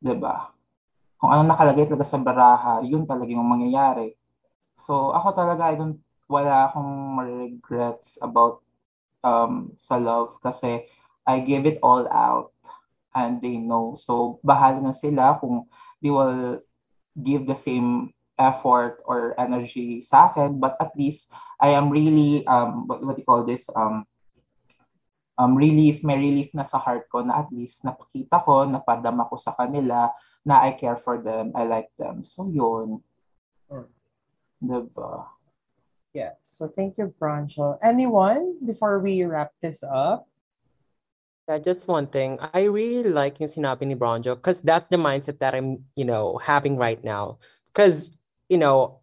di 0.00 0.16
ba? 0.16 0.48
Kung 1.20 1.28
ano 1.28 1.44
nakalagay 1.44 1.84
talaga 1.84 2.08
sa 2.08 2.16
baraha, 2.16 2.80
yun 2.80 3.04
talaga 3.04 3.28
yung 3.28 3.44
mangyayari. 3.44 4.16
So, 4.80 5.12
ako 5.12 5.36
talaga, 5.36 5.68
I 5.68 5.76
don't, 5.76 6.00
wala 6.32 6.72
akong 6.72 7.20
regrets 7.20 8.16
about 8.24 8.64
um, 9.20 9.76
sa 9.76 10.00
love 10.00 10.40
kasi 10.40 10.88
I 11.28 11.44
give 11.44 11.68
it 11.68 11.76
all 11.84 12.08
out 12.08 12.56
and 13.12 13.42
they 13.44 13.60
know. 13.60 13.92
So, 14.00 14.40
bahala 14.40 14.80
na 14.80 14.96
sila 14.96 15.36
kung 15.36 15.68
they 16.00 16.08
will 16.08 16.64
give 17.20 17.44
the 17.44 17.58
same 17.58 18.16
effort 18.40 19.04
or 19.04 19.36
energy 19.36 20.00
sa 20.00 20.32
akin, 20.32 20.56
but 20.56 20.80
at 20.80 20.96
least 20.96 21.28
I 21.60 21.76
am 21.76 21.92
really, 21.92 22.48
um, 22.48 22.88
what, 22.88 23.04
what 23.04 23.16
do 23.16 23.20
you 23.20 23.28
call 23.28 23.44
this, 23.44 23.68
um, 23.76 24.08
um, 25.40 25.56
relief, 25.56 26.04
may 26.04 26.20
relief 26.20 26.52
na 26.52 26.68
sa 26.68 26.76
heart 26.76 27.08
ko 27.08 27.24
na 27.24 27.40
at 27.40 27.48
least 27.48 27.80
napakita 27.80 28.44
ko, 28.44 28.68
napadama 28.68 29.24
ko 29.24 29.40
sa 29.40 29.56
kanila 29.56 30.12
na 30.44 30.60
I 30.60 30.76
care 30.76 31.00
for 31.00 31.16
them, 31.16 31.56
I 31.56 31.64
like 31.64 31.88
them. 31.96 32.20
So 32.20 32.44
yun. 32.52 33.00
Mm. 33.72 33.88
Diba? 34.60 35.24
Yeah. 36.12 36.36
So 36.44 36.68
thank 36.68 37.00
you, 37.00 37.08
Broncho. 37.16 37.80
Anyone 37.80 38.60
before 38.60 39.00
we 39.00 39.24
wrap 39.24 39.56
this 39.64 39.80
up? 39.80 40.28
Yeah, 41.48 41.58
just 41.58 41.88
one 41.88 42.06
thing. 42.06 42.36
I 42.52 42.68
really 42.68 43.08
like 43.08 43.40
yung 43.40 43.48
sinabi 43.48 43.88
ni 43.88 43.96
Bronjo 43.96 44.36
because 44.36 44.60
that's 44.60 44.92
the 44.92 45.00
mindset 45.00 45.40
that 45.40 45.56
I'm, 45.56 45.88
you 45.96 46.04
know, 46.04 46.36
having 46.36 46.76
right 46.76 47.00
now. 47.02 47.40
Because, 47.72 48.12
you 48.52 48.58
know, 48.58 49.00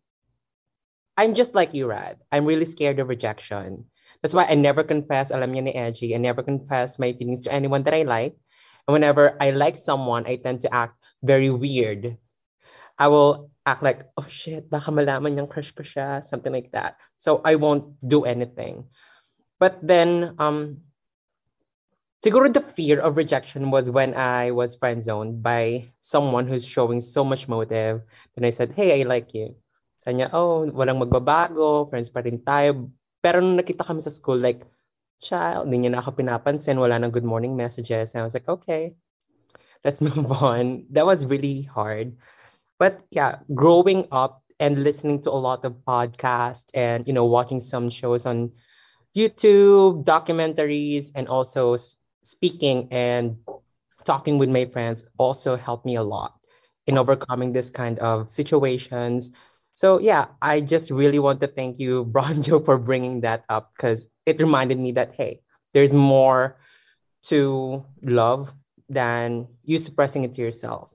I'm 1.18 1.34
just 1.34 1.56
like 1.56 1.74
you, 1.74 1.90
Rad. 1.90 2.22
I'm 2.32 2.46
really 2.46 2.70
scared 2.70 3.00
of 3.00 3.10
rejection. 3.10 3.90
That's 4.28 4.36
why 4.36 4.52
I 4.52 4.60
never 4.60 4.84
confess, 4.84 5.32
alam 5.32 5.56
niya 5.56 5.64
ni 5.64 5.72
Edgy, 5.72 6.12
I 6.12 6.20
never 6.20 6.44
confess 6.44 7.00
my 7.00 7.16
feelings 7.16 7.48
to 7.48 7.54
anyone 7.56 7.88
that 7.88 7.96
I 7.96 8.04
like. 8.04 8.36
And 8.84 8.92
whenever 8.92 9.40
I 9.40 9.56
like 9.56 9.80
someone, 9.80 10.28
I 10.28 10.36
tend 10.36 10.68
to 10.68 10.74
act 10.76 11.00
very 11.24 11.48
weird. 11.48 12.20
I 13.00 13.08
will 13.08 13.56
act 13.64 13.88
like, 13.88 14.04
oh 14.20 14.28
shit, 14.28 14.68
baka 14.68 14.92
malaman 14.92 15.40
niyang 15.40 15.48
crush 15.48 15.72
ko 15.72 15.80
siya, 15.80 16.28
something 16.28 16.52
like 16.52 16.76
that. 16.76 17.00
So 17.16 17.40
I 17.40 17.56
won't 17.56 17.96
do 18.04 18.28
anything. 18.28 18.92
But 19.64 19.80
then, 19.80 20.36
um, 20.44 20.84
siguro 22.20 22.52
the 22.52 22.60
fear 22.60 23.00
of 23.00 23.16
rejection 23.16 23.72
was 23.72 23.88
when 23.88 24.12
I 24.12 24.52
was 24.52 24.76
friend 24.76 25.00
zoned 25.00 25.40
by 25.40 25.96
someone 26.04 26.52
who's 26.52 26.68
showing 26.68 27.00
so 27.00 27.24
much 27.24 27.48
motive. 27.48 28.04
Then 28.36 28.44
I 28.44 28.52
said, 28.52 28.76
hey, 28.76 29.00
I 29.00 29.08
like 29.08 29.32
you. 29.32 29.56
Sabi 30.04 30.20
niya, 30.20 30.36
oh, 30.36 30.68
walang 30.68 31.00
magbabago, 31.00 31.88
friends 31.88 32.12
pa 32.12 32.20
rin 32.20 32.44
tayo. 32.44 32.92
Pero 33.28 33.44
nung 33.44 33.60
nakita 33.60 33.84
kami 33.84 34.00
sa 34.00 34.08
school, 34.08 34.40
like, 34.40 34.64
child, 35.20 35.68
hindi 35.68 35.84
niya 35.84 36.00
na 36.00 36.00
ako 36.00 36.16
pinapansin, 36.16 36.80
wala 36.80 36.96
nang 36.96 37.12
good 37.12 37.28
morning 37.28 37.60
messages. 37.60 38.16
And 38.16 38.24
I 38.24 38.24
was 38.24 38.32
like, 38.32 38.48
okay, 38.48 38.96
let's 39.84 40.00
move 40.08 40.32
on. 40.32 40.88
That 40.96 41.04
was 41.04 41.28
really 41.28 41.68
hard. 41.68 42.16
But 42.80 43.04
yeah, 43.12 43.44
growing 43.52 44.08
up 44.16 44.48
and 44.64 44.80
listening 44.80 45.28
to 45.28 45.30
a 45.30 45.44
lot 45.44 45.68
of 45.68 45.76
podcasts 45.84 46.72
and, 46.72 47.04
you 47.04 47.12
know, 47.12 47.28
watching 47.28 47.60
some 47.60 47.92
shows 47.92 48.24
on 48.24 48.56
YouTube, 49.12 50.08
documentaries, 50.08 51.12
and 51.12 51.28
also 51.28 51.76
speaking 52.24 52.88
and 52.96 53.44
talking 54.08 54.40
with 54.40 54.48
my 54.48 54.64
friends 54.72 55.04
also 55.20 55.60
helped 55.60 55.86
me 55.86 56.00
a 56.00 56.04
lot 56.04 56.40
in 56.88 56.98
overcoming 56.98 57.52
this 57.52 57.70
kind 57.70 58.00
of 58.00 58.32
situations. 58.32 59.36
So 59.78 60.02
yeah, 60.02 60.34
I 60.42 60.66
just 60.66 60.90
really 60.90 61.22
want 61.22 61.38
to 61.46 61.48
thank 61.48 61.78
you, 61.78 62.02
Bronjo, 62.10 62.66
for 62.66 62.82
bringing 62.82 63.22
that 63.22 63.46
up 63.46 63.78
because 63.78 64.10
it 64.26 64.42
reminded 64.42 64.82
me 64.82 64.98
that 64.98 65.14
hey, 65.14 65.46
there's 65.78 65.94
more 65.94 66.58
to 67.30 67.86
love 68.02 68.58
than 68.90 69.46
you 69.62 69.78
suppressing 69.78 70.26
it 70.26 70.34
to 70.34 70.42
yourself. 70.42 70.90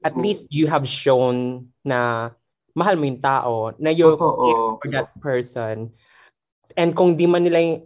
At 0.00 0.16
mm-hmm. 0.16 0.32
least 0.32 0.48
you 0.48 0.64
have 0.64 0.88
shown 0.88 1.68
na 1.84 2.32
mahal 2.72 2.96
mo 2.96 3.04
yung 3.04 3.20
tao, 3.20 3.76
na 3.76 3.92
you're 3.92 4.16
Totoo. 4.16 4.80
for 4.80 4.88
that 4.96 5.12
mm-hmm. 5.12 5.20
person. 5.20 5.76
And 6.72 6.96
kung 6.96 7.20
di 7.20 7.28
man 7.28 7.44
nila 7.44 7.84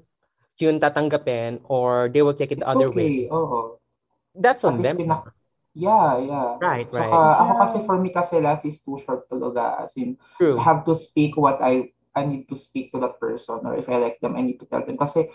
yun 0.63 0.79
tatanggapin 0.79 1.67
or 1.67 2.07
they 2.07 2.23
will 2.23 2.39
take 2.39 2.55
it 2.55 2.63
the 2.63 2.71
other 2.71 2.95
way, 2.95 3.27
okay. 3.27 3.35
Oo. 3.35 3.83
that's 4.39 4.63
on 4.63 4.79
least 4.79 4.95
them. 4.95 5.11
pinak- 5.11 5.35
Yeah, 5.81 6.21
yeah. 6.21 6.51
Right, 6.61 6.85
Saka 6.93 7.09
right. 7.09 7.41
ako 7.41 7.53
Yeah. 7.57 7.63
kasi 7.65 7.77
for 7.89 7.97
me 7.97 8.13
kasi 8.13 8.37
life 8.45 8.63
is 8.69 8.85
too 8.85 9.01
short 9.01 9.25
talaga. 9.33 9.81
As 9.81 9.97
in, 9.97 10.21
True. 10.37 10.61
I 10.61 10.63
have 10.63 10.85
to 10.85 10.93
speak 10.93 11.41
what 11.41 11.57
I 11.65 11.89
I 12.13 12.29
need 12.29 12.53
to 12.53 12.57
speak 12.59 12.93
to 12.93 13.01
that 13.01 13.17
person 13.17 13.65
or 13.65 13.73
if 13.79 13.89
I 13.89 13.97
like 13.97 14.21
them, 14.21 14.37
I 14.37 14.45
need 14.45 14.61
to 14.61 14.69
tell 14.69 14.85
them. 14.85 15.01
Kasi 15.01 15.33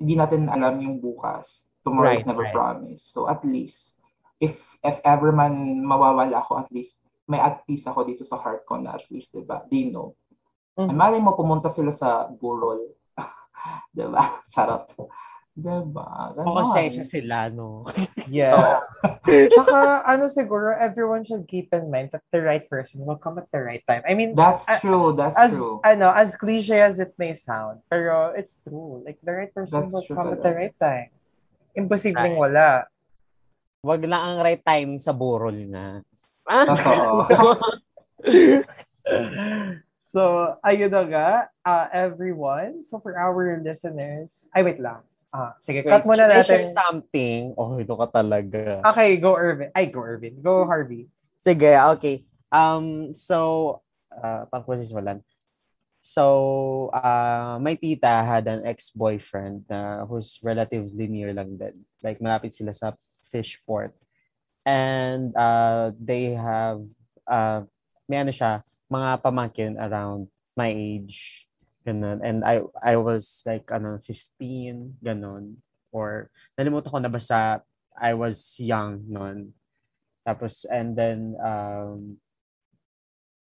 hindi 0.00 0.16
natin 0.16 0.48
alam 0.48 0.80
yung 0.80 0.96
bukas. 1.02 1.68
Tomorrow 1.84 2.14
is 2.14 2.24
Right, 2.24 2.30
never 2.32 2.46
right. 2.48 2.54
promised. 2.56 3.12
So 3.12 3.28
at 3.28 3.42
least, 3.44 4.00
if 4.40 4.78
if 4.86 5.02
ever 5.04 5.34
man 5.34 5.82
mawawala 5.84 6.40
ako, 6.40 6.62
at 6.62 6.70
least 6.72 7.02
may 7.26 7.42
at 7.42 7.66
peace 7.68 7.84
ako 7.84 8.06
dito 8.06 8.22
sa 8.24 8.38
heart 8.38 8.64
ko 8.64 8.78
na 8.78 8.94
at 8.96 9.04
least, 9.10 9.34
diba? 9.34 9.66
They 9.68 9.90
know. 9.90 10.14
Mhm. 10.78 10.88
Ay, 10.88 10.96
malay 10.96 11.20
mo 11.20 11.36
pumunta 11.36 11.68
sila 11.68 11.92
sa 11.92 12.30
burol. 12.32 12.96
diba? 13.96 14.22
Charot. 14.48 14.88
Diba? 15.52 16.32
Ganon. 16.32 16.48
Konsensya 16.48 17.04
sila, 17.04 17.52
no? 17.52 17.84
Yes. 18.32 18.56
Tsaka, 19.52 20.00
ano 20.08 20.24
siguro, 20.24 20.72
everyone 20.72 21.20
should 21.28 21.44
keep 21.44 21.68
in 21.76 21.92
mind 21.92 22.08
that 22.16 22.24
the 22.32 22.40
right 22.40 22.64
person 22.64 23.04
will 23.04 23.20
come 23.20 23.36
at 23.36 23.44
the 23.52 23.60
right 23.60 23.84
time. 23.84 24.00
I 24.08 24.16
mean, 24.16 24.32
That's 24.32 24.64
a- 24.64 24.80
true. 24.80 25.12
That's 25.12 25.36
as 25.36 25.52
true. 25.52 25.84
ano, 25.84 26.08
as 26.08 26.32
cliche 26.40 26.80
as 26.80 26.96
it 26.96 27.12
may 27.20 27.36
sound, 27.36 27.84
pero 27.92 28.32
it's 28.32 28.56
true. 28.64 29.04
Like, 29.04 29.20
the 29.20 29.32
right 29.36 29.52
person 29.52 29.84
That's 29.84 29.92
will 29.92 30.06
come 30.16 30.32
at 30.32 30.40
the 30.40 30.54
right 30.56 30.76
time. 30.80 31.12
Imposibleng 31.76 32.40
Right. 32.40 32.44
wala. 32.48 32.68
Wag 33.84 34.00
lang 34.08 34.22
ang 34.24 34.36
right 34.40 34.62
time 34.64 34.96
sa 34.96 35.12
burol 35.12 35.68
na. 35.68 36.00
Totoo. 36.48 37.28
so, 40.00 40.20
ayun 40.64 40.88
na 40.88 41.02
nga, 41.04 41.28
uh, 41.60 41.86
everyone. 41.92 42.80
So, 42.80 42.96
for 43.04 43.20
our 43.20 43.60
listeners, 43.60 44.48
ay, 44.56 44.64
wait 44.64 44.80
lang. 44.80 45.04
Ah, 45.32 45.56
sige, 45.64 45.80
cut 45.80 46.04
muna 46.04 46.28
share 46.44 46.68
natin. 46.68 46.76
something? 46.76 47.40
Oh, 47.56 47.80
ito 47.80 47.96
ka 47.96 48.20
talaga. 48.20 48.84
Okay, 48.92 49.16
go 49.16 49.32
Irvin. 49.32 49.72
Ay, 49.72 49.88
go 49.88 50.04
Irvin. 50.04 50.36
Go 50.44 50.68
Harvey. 50.68 51.08
Sige, 51.40 51.72
okay. 51.96 52.28
Um, 52.52 53.16
so, 53.16 53.80
uh, 54.12 54.44
pangkusiswalan. 54.52 55.24
So, 56.04 56.92
uh, 56.92 57.56
my 57.64 57.80
tita 57.80 58.28
had 58.28 58.44
an 58.44 58.68
ex-boyfriend 58.68 59.64
na 59.72 60.04
who's 60.04 60.36
relatively 60.44 61.08
near 61.08 61.32
lang 61.32 61.56
din. 61.56 61.80
Like, 62.04 62.20
malapit 62.20 62.52
sila 62.52 62.76
sa 62.76 62.92
fish 63.24 63.56
port. 63.64 63.96
And 64.68 65.32
uh, 65.32 65.96
they 65.96 66.36
have, 66.36 66.84
uh, 67.24 67.64
may 68.04 68.20
ano 68.20 68.36
siya, 68.36 68.60
mga 68.92 69.24
pamangkin 69.24 69.80
around 69.80 70.28
my 70.52 70.68
age. 70.68 71.48
Ganun. 71.82 72.22
And 72.22 72.46
I 72.46 72.62
I 72.78 72.94
was 72.96 73.42
like, 73.46 73.66
ano, 73.74 73.98
15, 73.98 75.02
ganun. 75.02 75.58
Or, 75.90 76.30
nalimutan 76.54 76.94
ko 76.94 76.98
na 77.02 77.10
basta 77.10 77.60
I 77.98 78.14
was 78.14 78.56
young 78.62 79.04
noon. 79.10 79.52
Tapos, 80.22 80.64
and 80.70 80.94
then, 80.94 81.34
um, 81.42 82.16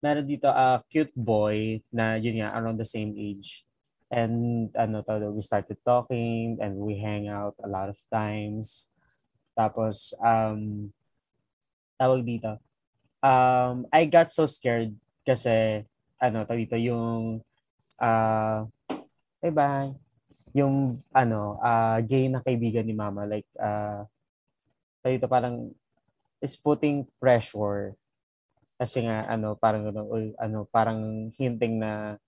meron 0.02 0.26
dito 0.26 0.50
a 0.50 0.82
cute 0.90 1.14
boy 1.14 1.84
na 1.92 2.18
yun 2.18 2.42
nga, 2.42 2.56
around 2.58 2.80
the 2.80 2.88
same 2.88 3.14
age. 3.14 3.62
And 4.12 4.68
ano 4.76 5.00
to, 5.04 5.30
we 5.32 5.40
started 5.40 5.78
talking 5.84 6.58
and 6.60 6.76
we 6.76 6.98
hang 7.00 7.28
out 7.28 7.54
a 7.62 7.68
lot 7.68 7.88
of 7.88 7.96
times. 8.10 8.88
Tapos, 9.56 10.16
um, 10.20 10.90
tawag 12.00 12.24
dito, 12.24 12.56
um, 13.22 13.86
I 13.92 14.08
got 14.08 14.32
so 14.32 14.48
scared 14.48 14.96
kasi, 15.22 15.84
ano, 16.18 16.44
tawag 16.48 16.66
dito, 16.66 16.76
yung, 16.80 17.44
ah, 18.02 18.66
bye-bye, 19.38 19.94
yung, 20.58 20.98
ano, 21.14 21.56
ah, 21.62 22.02
gay 22.02 22.26
na 22.26 22.42
kaibigan 22.42 22.82
ni 22.82 22.94
mama, 22.98 23.24
like, 23.24 23.46
ah, 23.62 24.04
tawag 25.00 25.22
dito, 25.22 25.30
parang, 25.30 25.70
is 26.42 26.58
putting 26.58 27.06
pressure. 27.22 27.94
Kasi 28.74 29.06
nga 29.06 29.30
ano 29.30 29.54
parang 29.54 29.94
ano, 29.94 30.10
ano 30.42 30.58
parang 30.66 31.30
hinting 31.38 31.78
na 31.78 32.18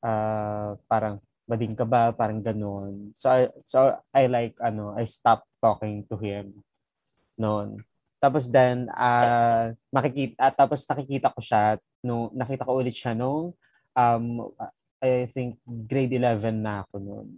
ah, 0.00 0.72
parang 0.88 1.20
bading 1.44 1.76
ka 1.76 1.84
ba? 1.84 2.08
Parang 2.16 2.40
ganun. 2.40 3.12
So 3.12 3.28
I, 3.28 3.52
so 3.68 3.92
I 4.16 4.24
like 4.24 4.56
ano 4.64 4.96
I 4.96 5.04
stopped 5.04 5.44
talking 5.60 6.08
to 6.08 6.16
him 6.16 6.64
noon. 7.36 7.84
Tapos 8.16 8.48
then 8.48 8.88
ah 8.96 9.76
makikita 9.92 10.40
ah, 10.40 10.52
tapos 10.56 10.88
nakikita 10.88 11.36
ko 11.36 11.40
siya 11.44 11.76
nung 12.00 12.32
nakita 12.32 12.64
ko 12.64 12.80
ulit 12.80 12.96
siya 12.96 13.12
nung 13.12 13.52
um 13.92 14.24
I 15.00 15.26
think 15.26 15.56
grade 15.64 16.12
11 16.12 16.60
na 16.60 16.84
ako 16.84 16.94
noon 17.00 17.28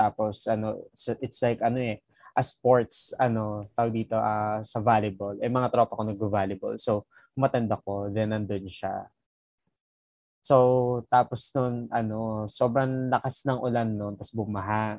tapos 0.00 0.48
ano 0.48 0.88
it's 1.20 1.44
like 1.44 1.60
ano 1.60 1.76
eh 1.76 2.00
a 2.32 2.40
sports 2.40 3.12
ano 3.20 3.68
tawag 3.76 3.92
dito 3.92 4.16
ah, 4.16 4.64
sa 4.64 4.80
volleyball. 4.80 5.36
Eh 5.44 5.52
mga 5.52 5.68
tropa 5.68 5.98
ko 5.98 6.02
nagvo-volleyball. 6.08 6.80
So 6.80 7.04
matanda 7.36 7.76
ko 7.76 8.08
then 8.08 8.32
nandun 8.32 8.64
siya. 8.64 9.12
So 10.40 10.56
tapos 11.12 11.52
nun 11.52 11.90
ano 11.92 12.48
sobrang 12.48 13.12
lakas 13.12 13.44
ng 13.44 13.60
ulan 13.60 13.92
noon 13.92 14.14
tapos 14.16 14.32
bumaha. 14.32 14.96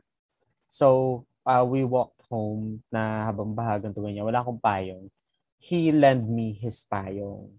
So 0.70 1.24
uh, 1.42 1.66
we 1.66 1.82
walked 1.82 2.22
home 2.30 2.86
na 2.94 3.26
habang 3.26 3.58
bahagang 3.58 3.96
tuloy 3.96 4.14
niya. 4.14 4.28
Wala 4.28 4.46
akong 4.46 4.62
payong. 4.62 5.10
He 5.58 5.90
lend 5.90 6.30
me 6.30 6.54
his 6.54 6.86
payong. 6.86 7.50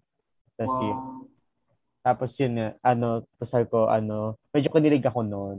Tapos 0.54 0.78
Wow. 0.78 1.31
Tapos 2.02 2.30
yun 2.36 2.52
nga, 2.58 2.68
ano 2.82 3.22
tapos 3.38 3.52
ko 3.70 3.86
ano 3.86 4.36
medyo 4.50 4.68
kinilig 4.68 5.06
ako 5.06 5.22
noon 5.22 5.58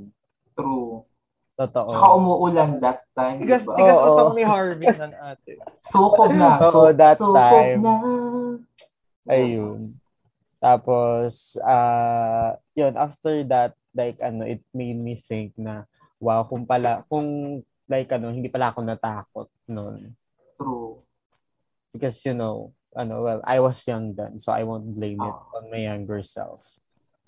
True. 0.53 1.07
totoo 1.55 1.89
Tsaka 1.89 2.07
umuulan 2.19 2.69
that 2.77 3.01
time. 3.15 3.41
Tigas, 3.41 3.63
diba? 3.63 3.77
tigas 3.77 3.97
Oo. 3.97 4.07
utang 4.11 4.31
ni 4.37 4.43
Harvey 4.43 4.89
nun 4.89 5.13
ate. 5.17 5.51
Sukob 5.89 6.33
na. 6.33 6.57
Oo, 6.61 6.89
that 6.93 7.17
sukob 7.17 7.37
time. 7.37 7.79
na. 7.81 7.93
Ayun. 9.29 9.93
Tapos, 10.63 11.59
uh, 11.59 12.55
yun, 12.71 12.95
after 12.95 13.43
that, 13.51 13.75
like, 13.91 14.15
ano, 14.23 14.47
it 14.47 14.63
made 14.71 14.95
me 14.95 15.19
think 15.19 15.51
na, 15.59 15.83
wow, 16.23 16.47
kung 16.47 16.63
pala, 16.63 17.03
kung, 17.11 17.59
like, 17.87 18.07
ano, 18.15 18.31
hindi 18.31 18.47
pala 18.47 18.71
ako 18.71 18.79
natakot 18.79 19.47
noon. 19.67 20.15
True. 20.55 21.03
Because, 21.91 22.15
you 22.23 22.31
know, 22.31 22.71
ano, 22.95 23.23
well, 23.23 23.41
I 23.43 23.59
was 23.59 23.81
young 23.87 24.13
then, 24.15 24.39
so 24.39 24.51
I 24.53 24.63
won't 24.63 24.93
blame 24.95 25.21
it 25.21 25.33
Oh. 25.33 25.57
on 25.59 25.69
my 25.69 25.81
younger 25.83 26.21
self. 26.21 26.77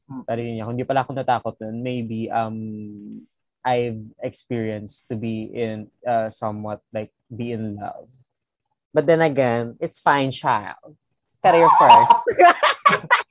Hmm. 0.06 0.22
Pero 0.26 0.40
yun 0.42 0.62
nga, 0.62 0.66
kung 0.70 0.76
hindi 0.78 0.88
pala 0.88 1.02
ako 1.04 1.12
natakot 1.18 1.56
nun, 1.62 1.82
maybe, 1.82 2.30
um, 2.30 2.58
I've 3.66 4.02
experienced 4.22 5.10
to 5.10 5.18
be 5.18 5.50
in, 5.50 5.90
uh, 6.06 6.30
somewhat, 6.30 6.86
like, 6.94 7.10
be 7.34 7.52
in 7.52 7.82
love. 7.82 8.10
But 8.94 9.10
then 9.10 9.26
again, 9.26 9.76
it's 9.82 10.00
fine, 10.00 10.30
child. 10.30 10.96
Career 11.42 11.70
first. 11.82 12.16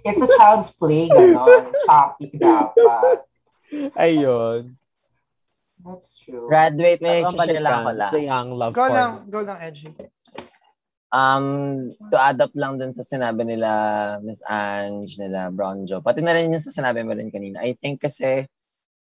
It's 0.00 0.16
a 0.16 0.28
child's 0.40 0.72
play, 0.80 1.12
gano'n. 1.12 1.68
Choppy 1.84 2.32
dapat. 2.32 3.20
Ayun. 4.00 4.72
That's 5.84 6.16
true. 6.20 6.48
Graduate, 6.48 7.00
may 7.00 7.20
Ang 7.24 7.36
share 7.36 7.60
lang 7.60 7.84
ako 7.84 7.90
lang. 7.96 8.12
The 8.12 8.24
young 8.24 8.48
love 8.52 8.72
Go 8.72 8.88
for 8.88 8.92
lang, 8.92 9.12
go 9.28 9.40
lang, 9.44 9.58
Edgy. 9.60 9.92
Um, 11.10 11.90
to 12.14 12.16
up 12.16 12.54
lang 12.54 12.78
dun 12.78 12.94
sa 12.94 13.02
sinabi 13.02 13.42
nila 13.42 13.70
Miss 14.22 14.38
Ange, 14.46 15.18
nila 15.18 15.50
Bronjo. 15.50 15.98
Pati 15.98 16.22
na 16.22 16.30
rin 16.30 16.54
yung 16.54 16.62
sa 16.62 16.70
sinabi 16.70 17.02
mo 17.02 17.18
rin 17.18 17.34
kanina. 17.34 17.58
I 17.58 17.74
think 17.74 17.98
kasi, 17.98 18.46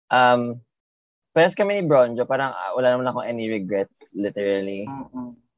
um, 0.08 0.64
parehas 1.36 1.52
kami 1.52 1.76
ni 1.76 1.84
Bronjo, 1.84 2.24
parang 2.24 2.56
ah, 2.56 2.72
wala 2.80 2.96
naman 2.96 3.12
akong 3.12 3.28
any 3.28 3.52
regrets, 3.52 4.16
literally. 4.16 4.88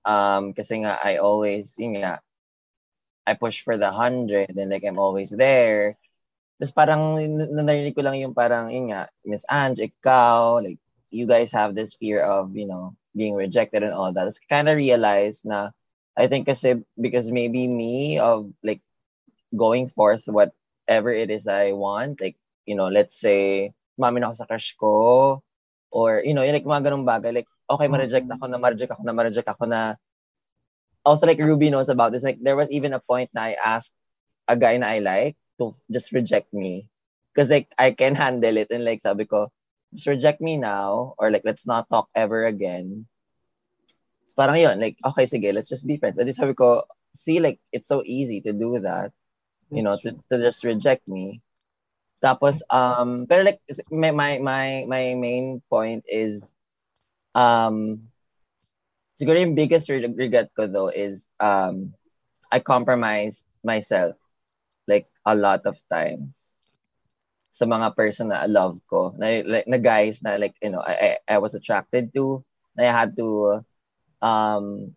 Um, 0.01 0.57
kasi 0.57 0.81
nga, 0.81 0.97
I 0.97 1.21
always, 1.21 1.77
yun 1.77 2.01
nga, 2.01 2.17
I 3.29 3.37
push 3.37 3.61
for 3.61 3.77
the 3.77 3.93
hundred 3.93 4.49
and 4.57 4.73
like 4.73 4.81
I'm 4.81 4.97
always 4.97 5.29
there. 5.29 6.01
Tapos 6.57 6.73
parang 6.73 7.21
narinig 7.53 7.93
ko 7.93 8.01
lang 8.01 8.17
yung 8.17 8.33
parang, 8.33 8.73
yun 8.73 8.89
nga, 8.89 9.05
Miss 9.21 9.45
Ange, 9.45 9.85
ikaw, 9.85 10.65
like, 10.65 10.81
you 11.13 11.29
guys 11.29 11.53
have 11.53 11.77
this 11.77 11.93
fear 11.93 12.25
of, 12.25 12.57
you 12.57 12.65
know, 12.65 12.97
being 13.13 13.37
rejected 13.37 13.85
and 13.85 13.93
all 13.93 14.09
that. 14.09 14.25
Tapos 14.25 14.41
kind 14.49 14.65
of 14.65 14.81
realize 14.81 15.45
na, 15.45 15.69
I 16.19 16.27
think 16.27 16.51
kasi, 16.51 16.83
because 16.99 17.31
maybe 17.31 17.63
me 17.71 18.19
of, 18.19 18.51
like, 18.59 18.83
going 19.55 19.87
forth 19.87 20.27
whatever 20.27 21.09
it 21.09 21.31
is 21.31 21.47
I 21.47 21.71
want, 21.71 22.19
like, 22.19 22.35
you 22.67 22.75
know, 22.75 22.91
let's 22.91 23.15
say, 23.15 23.71
mamin 23.95 24.27
ako 24.27 24.33
sa 24.35 24.45
crush 24.45 24.75
ko, 24.75 25.39
or, 25.89 26.19
you 26.19 26.35
know, 26.35 26.43
like 26.43 26.67
mga 26.67 26.91
ganong 26.91 27.07
bagay, 27.07 27.31
like, 27.31 27.49
okay, 27.71 27.87
ma-reject 27.87 28.27
ako 28.27 28.51
na, 28.51 28.59
ma-reject 28.59 28.91
ako 28.91 29.03
na, 29.07 29.15
ma-reject 29.15 29.47
ako 29.47 29.63
na, 29.65 29.95
also 31.05 31.27
like 31.27 31.39
Ruby 31.39 31.69
knows 31.69 31.89
about 31.89 32.11
this. 32.11 32.23
Like 32.23 32.39
there 32.41 32.55
was 32.55 32.71
even 32.71 32.93
a 32.93 32.99
point 32.99 33.29
na 33.33 33.49
I 33.49 33.57
asked 33.57 33.93
a 34.47 34.55
guy 34.55 34.77
na 34.77 34.87
I 34.87 34.99
like 34.99 35.37
to 35.59 35.73
just 35.91 36.11
reject 36.11 36.53
me. 36.53 36.87
Because 37.33 37.49
like 37.49 37.71
I 37.77 37.91
can 37.91 38.15
handle 38.15 38.57
it. 38.57 38.71
And 38.71 38.85
like 38.85 39.01
sabi 39.01 39.25
ko, 39.25 39.51
just 39.93 40.07
reject 40.07 40.41
me 40.41 40.57
now 40.57 41.15
or 41.17 41.31
like 41.31 41.43
let's 41.45 41.65
not 41.65 41.89
talk 41.89 42.09
ever 42.15 42.45
again. 42.45 43.07
It's 44.29 44.37
parang 44.37 44.61
yun, 44.61 44.77
like, 44.77 45.01
okay, 45.01 45.25
sige, 45.25 45.49
let's 45.49 45.73
just 45.73 45.89
be 45.89 45.97
friends. 45.97 46.21
Then 46.21 46.29
sabi 46.37 46.53
ko, 46.53 46.85
see, 47.17 47.41
like, 47.41 47.57
it's 47.73 47.89
so 47.89 48.05
easy 48.05 48.45
to 48.45 48.53
do 48.53 48.77
that, 48.85 49.09
you 49.73 49.81
know, 49.81 49.97
to, 49.97 50.13
to 50.29 50.37
just 50.37 50.61
reject 50.61 51.07
me. 51.09 51.41
Tapos, 52.21 52.61
um, 52.69 53.25
pero 53.25 53.41
like, 53.41 53.57
my, 53.89 54.13
my, 54.13 54.37
my, 54.37 54.85
my 54.85 55.17
main 55.17 55.65
point 55.65 56.05
is, 56.05 56.53
um, 57.33 58.05
siguro 59.19 59.35
yung 59.35 59.51
biggest 59.51 59.91
regret 59.91 60.47
ko 60.55 60.63
though 60.71 60.87
is 60.87 61.27
um 61.43 61.91
I 62.47 62.63
compromised 62.63 63.43
myself 63.67 64.15
like 64.87 65.11
a 65.27 65.35
lot 65.35 65.67
of 65.67 65.75
times 65.91 66.55
sa 67.51 67.67
mga 67.67 67.99
person 67.99 68.31
na 68.31 68.47
love 68.47 68.79
ko 68.87 69.11
na 69.19 69.43
like 69.43 69.67
na 69.67 69.75
guys 69.75 70.23
na 70.23 70.39
like 70.39 70.55
you 70.63 70.71
know 70.71 70.79
I 70.79 71.19
I, 71.27 71.35
I 71.35 71.37
was 71.43 71.51
attracted 71.51 72.15
to 72.15 72.47
na 72.79 72.87
I 72.87 72.95
had 72.95 73.19
to 73.19 73.59
um 74.21 74.95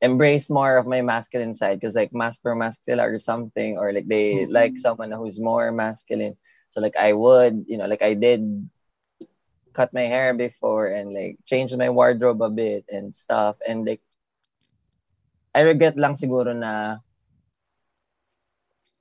embrace 0.00 0.50
more 0.50 0.76
of 0.78 0.86
my 0.86 1.02
masculine 1.02 1.54
side. 1.54 1.80
Because 1.80 1.94
like 1.94 2.12
mask 2.12 2.42
for 2.42 2.54
mask 2.54 2.84
sila 2.84 3.06
or 3.08 3.18
something 3.18 3.78
or 3.78 3.92
like 3.92 4.06
they 4.08 4.46
like 4.46 4.78
someone 4.78 5.12
who's 5.12 5.40
more 5.40 5.72
masculine. 5.72 6.36
So 6.68 6.80
like 6.80 6.96
I 6.96 7.12
would 7.12 7.64
you 7.68 7.78
know 7.78 7.86
like 7.86 8.02
I 8.02 8.14
did 8.14 8.68
cut 9.72 9.92
my 9.92 10.02
hair 10.02 10.34
before 10.34 10.86
and 10.86 11.12
like 11.12 11.38
change 11.44 11.74
my 11.76 11.90
wardrobe 11.90 12.42
a 12.42 12.50
bit 12.50 12.84
and 12.88 13.14
stuff. 13.14 13.56
And 13.66 13.86
like 13.86 14.00
I 15.54 15.60
regret 15.62 15.96
lang 15.96 16.14
siguro 16.14 16.54
na 16.54 16.98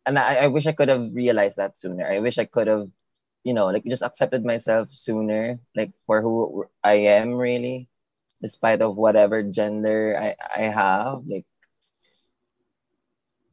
and 0.05 0.17
I, 0.17 0.45
I 0.45 0.47
wish 0.47 0.65
I 0.67 0.71
could 0.71 0.89
have 0.89 1.13
realized 1.13 1.57
that 1.57 1.75
sooner. 1.75 2.07
I 2.07 2.19
wish 2.19 2.37
I 2.37 2.45
could 2.45 2.67
have, 2.67 2.87
you 3.43 3.53
know, 3.53 3.67
like 3.67 3.83
just 3.85 4.03
accepted 4.03 4.45
myself 4.45 4.89
sooner, 4.91 5.59
like 5.75 5.91
for 6.05 6.21
who 6.21 6.65
I 6.83 7.11
am 7.19 7.35
really, 7.35 7.89
despite 8.41 8.81
of 8.81 8.95
whatever 8.95 9.41
gender 9.43 10.15
I, 10.17 10.35
I 10.37 10.63
have. 10.69 11.25
Like 11.25 11.45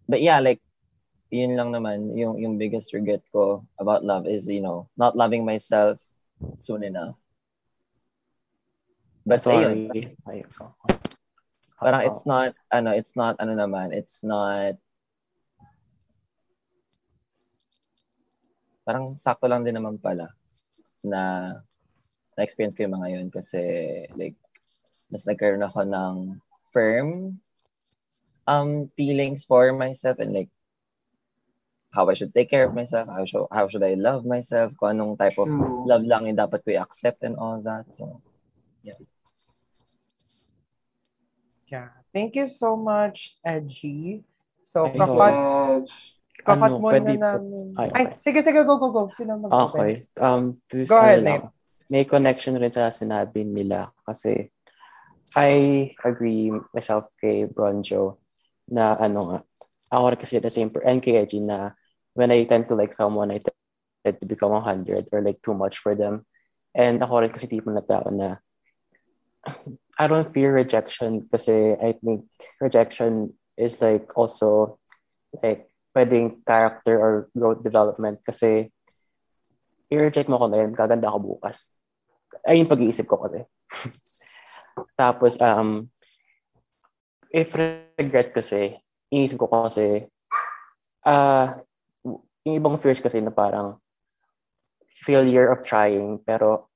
but 0.08 0.20
yeah, 0.20 0.40
like 0.40 0.60
yun 1.34 1.56
lang 1.56 1.74
naman 1.74 2.14
yung 2.14 2.38
yung 2.38 2.54
biggest 2.60 2.94
regret 2.94 3.24
ko 3.32 3.66
about 3.80 4.04
love 4.04 4.26
is, 4.28 4.46
you 4.46 4.62
know, 4.62 4.86
not 4.96 5.16
loving 5.16 5.42
myself 5.42 5.98
soon 6.58 6.84
enough. 6.84 7.16
But 9.24 9.40
Sorry. 9.40 9.88
Ayun, 10.28 10.52
so. 10.52 10.76
parang 11.80 12.04
it's 12.06 12.24
not 12.24 12.56
ano, 12.72 12.92
it's 12.92 13.16
not 13.16 13.36
ano 13.40 13.56
naman, 13.56 13.92
it's 13.92 14.24
not 14.24 14.76
parang 18.84 19.16
sakto 19.16 19.48
lang 19.48 19.64
din 19.64 19.74
naman 19.80 19.96
pala 19.96 20.28
na 21.00 21.52
na-experience 22.36 22.76
ko 22.76 22.84
yung 22.84 22.96
mga 23.00 23.10
yun 23.16 23.28
kasi 23.32 23.60
like 24.16 24.36
mas 25.14 25.30
nagkaroon 25.30 25.62
ako 25.62 25.86
ng 25.86 26.14
firm 26.74 27.38
um 28.50 28.90
feelings 28.98 29.46
for 29.46 29.70
myself 29.70 30.18
and 30.18 30.34
like 30.34 30.50
how 31.94 32.10
I 32.10 32.18
should 32.18 32.34
take 32.34 32.50
care 32.50 32.66
of 32.66 32.74
myself, 32.74 33.06
how 33.06 33.22
should, 33.22 33.46
how 33.54 33.70
should 33.70 33.86
I 33.86 33.94
love 33.94 34.26
myself, 34.26 34.74
kung 34.74 34.98
anong 34.98 35.14
type 35.14 35.38
of 35.38 35.46
True. 35.46 35.86
love 35.86 36.02
lang 36.02 36.26
yung 36.26 36.34
dapat 36.34 36.66
ko 36.66 36.74
i-accept 36.74 37.22
and 37.22 37.38
all 37.38 37.62
that. 37.62 37.86
So, 37.94 38.18
Yeah. 41.70 41.90
Thank 42.14 42.36
you 42.38 42.46
so 42.46 42.76
much, 42.76 43.34
Edgy. 43.42 44.22
So, 44.62 44.86
Ay, 44.86 44.94
kakat, 44.94 45.34
Edge. 45.34 45.94
kakat 46.44 46.70
Ano, 46.70 46.78
muna 46.78 46.92
pwede 46.94 47.12
namin. 47.18 47.66
Ay, 47.74 47.88
Ay, 47.90 48.04
okay. 48.10 48.18
sige, 48.20 48.38
sige, 48.46 48.60
go, 48.62 48.78
go, 48.78 48.94
go. 48.94 49.02
Sino 49.10 49.38
mag 49.40 49.50
Okay. 49.50 50.04
Um, 50.20 50.60
to 50.70 50.84
Go 50.86 50.98
ahead, 50.98 51.24
ano 51.24 51.50
lang, 51.50 51.54
May 51.90 52.04
connection 52.06 52.56
rin 52.56 52.72
sa 52.72 52.88
sinabi 52.94 53.44
nila 53.44 53.92
kasi 54.06 54.48
I 55.32 55.96
agree 56.04 56.52
myself 56.76 57.08
kay 57.18 57.48
Bronjo 57.48 58.20
na 58.68 58.94
ano 59.00 59.20
nga, 59.32 59.38
ako 59.90 60.04
rin 60.14 60.20
kasi 60.20 60.38
the 60.38 60.52
same, 60.52 60.70
and 60.84 61.00
kay 61.00 61.18
Edgy 61.18 61.40
na 61.40 61.72
when 62.14 62.30
I 62.30 62.44
tend 62.44 62.68
to 62.68 62.78
like 62.78 62.92
someone, 62.92 63.32
I 63.32 63.40
tend 63.40 64.20
to 64.20 64.26
become 64.26 64.52
a 64.52 64.60
hundred 64.60 65.08
or 65.10 65.20
like 65.24 65.42
too 65.42 65.54
much 65.54 65.82
for 65.82 65.94
them. 65.94 66.26
And 66.74 67.02
ako 67.02 67.26
rin 67.26 67.32
kasi 67.34 67.46
tipo 67.50 67.70
na 67.70 67.82
tao 67.82 68.06
na 68.10 68.38
I 69.98 70.06
don't 70.06 70.26
fear 70.26 70.54
rejection 70.54 71.28
kasi 71.30 71.76
I 71.78 71.94
think 71.98 72.26
rejection 72.58 73.34
is 73.54 73.78
like 73.78 74.10
also 74.18 74.78
like 75.42 75.70
pwedeng 75.94 76.42
character 76.42 76.98
or 76.98 77.12
growth 77.36 77.62
development 77.62 78.18
kasi 78.26 78.74
i-reject 79.94 80.26
mo 80.26 80.40
ko 80.40 80.50
na 80.50 80.66
yun, 80.66 80.74
gaganda 80.74 81.06
ako 81.06 81.38
bukas. 81.38 81.70
Ay, 82.42 82.58
yung 82.58 82.70
pag-iisip 82.70 83.06
ko 83.06 83.22
kasi. 83.22 83.46
Tapos, 84.98 85.40
um, 85.40 85.88
if 87.30 87.50
regret 87.54 88.30
kasi, 88.30 88.78
iniisip 89.10 89.38
ko 89.38 89.46
kasi, 89.50 90.06
ah, 91.06 91.62
yung 92.46 92.60
ibang 92.60 92.78
fears 92.78 93.02
kasi 93.02 93.18
na 93.18 93.34
parang 93.34 93.80
failure 95.04 95.50
of 95.50 95.66
trying, 95.66 96.22
pero 96.22 96.70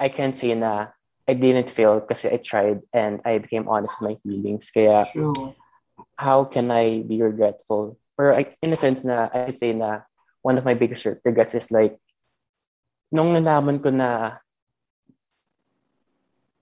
I 0.00 0.08
can 0.08 0.32
say 0.32 0.56
na 0.56 0.92
I 1.28 1.34
didn't 1.36 1.70
fail 1.70 2.00
kasi 2.00 2.32
I 2.32 2.40
tried 2.40 2.80
and 2.90 3.20
I 3.22 3.38
became 3.38 3.68
honest 3.68 3.94
with 4.00 4.10
my 4.10 4.16
feelings. 4.24 4.72
Kaya, 4.72 5.06
True. 5.06 5.54
how 6.16 6.48
can 6.48 6.72
I 6.72 7.04
be 7.04 7.20
regretful? 7.22 8.00
Or 8.16 8.32
like, 8.32 8.56
in 8.62 8.72
a 8.72 8.80
sense 8.80 9.04
na, 9.04 9.28
I 9.30 9.46
could 9.46 9.58
say 9.58 9.72
na 9.72 10.02
one 10.42 10.56
of 10.56 10.64
my 10.64 10.74
biggest 10.74 11.04
regrets 11.04 11.54
is 11.54 11.70
like, 11.70 12.00
nung 13.12 13.34
nalaman 13.36 13.82
ko 13.82 13.90
na 13.90 14.40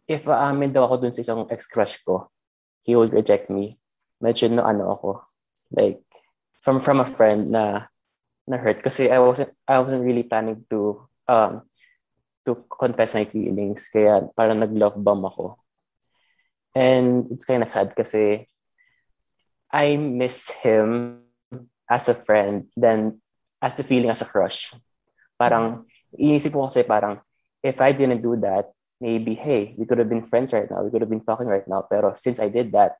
if 0.09 0.25
aamin 0.25 0.73
daw 0.73 0.88
ako 0.88 1.05
dun 1.05 1.12
sa 1.12 1.21
isang 1.21 1.44
ex-crush 1.53 2.01
ko, 2.03 2.33
he 2.83 2.97
would 2.97 3.12
reject 3.12 3.53
me. 3.53 3.77
Medyo 4.25 4.49
no 4.49 4.64
ano 4.64 4.90
ako, 4.97 5.23
like, 5.71 6.01
from 6.64 6.81
from 6.81 7.05
a 7.05 7.09
friend 7.12 7.53
na 7.53 7.87
na 8.49 8.57
hurt 8.57 8.81
kasi 8.81 9.12
I 9.12 9.21
wasn't 9.21 9.53
I 9.68 9.79
wasn't 9.79 10.09
really 10.09 10.25
planning 10.25 10.64
to 10.73 11.05
um 11.29 11.68
to 12.49 12.64
confess 12.73 13.12
my 13.12 13.29
feelings 13.29 13.92
kaya 13.92 14.25
parang 14.33 14.64
nag-love 14.64 14.97
bomb 14.97 15.29
ako. 15.29 15.61
And 16.73 17.29
it's 17.29 17.44
kind 17.44 17.61
of 17.61 17.68
sad 17.68 17.92
kasi 17.92 18.49
I 19.68 20.01
miss 20.01 20.49
him 20.64 21.21
as 21.85 22.09
a 22.09 22.16
friend 22.16 22.73
than 22.73 23.21
as 23.61 23.77
the 23.77 23.85
feeling 23.85 24.09
as 24.09 24.25
a 24.25 24.29
crush. 24.29 24.73
Parang, 25.37 25.85
iisip 26.16 26.57
ko 26.57 26.73
kasi 26.73 26.85
parang, 26.88 27.21
if 27.61 27.81
I 27.85 27.92
didn't 27.92 28.25
do 28.25 28.37
that, 28.40 28.73
maybe, 29.01 29.35
hey, 29.35 29.75
we 29.79 29.87
could 29.87 29.99
have 29.99 30.09
been 30.09 30.27
friends 30.27 30.53
right 30.53 30.71
now. 30.71 30.83
We 30.83 30.91
could 30.91 31.03
have 31.03 31.11
been 31.11 31.25
talking 31.25 31.47
right 31.47 31.67
now. 31.67 31.87
Pero 31.89 32.15
since 32.15 32.41
I 32.41 32.49
did 32.49 32.73
that, 32.73 32.99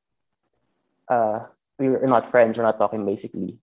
uh, 1.09 1.47
we 1.79 1.89
were 1.89 2.07
not 2.07 2.31
friends. 2.31 2.57
We're 2.57 2.65
not 2.65 2.79
talking 2.79 3.05
basically. 3.05 3.59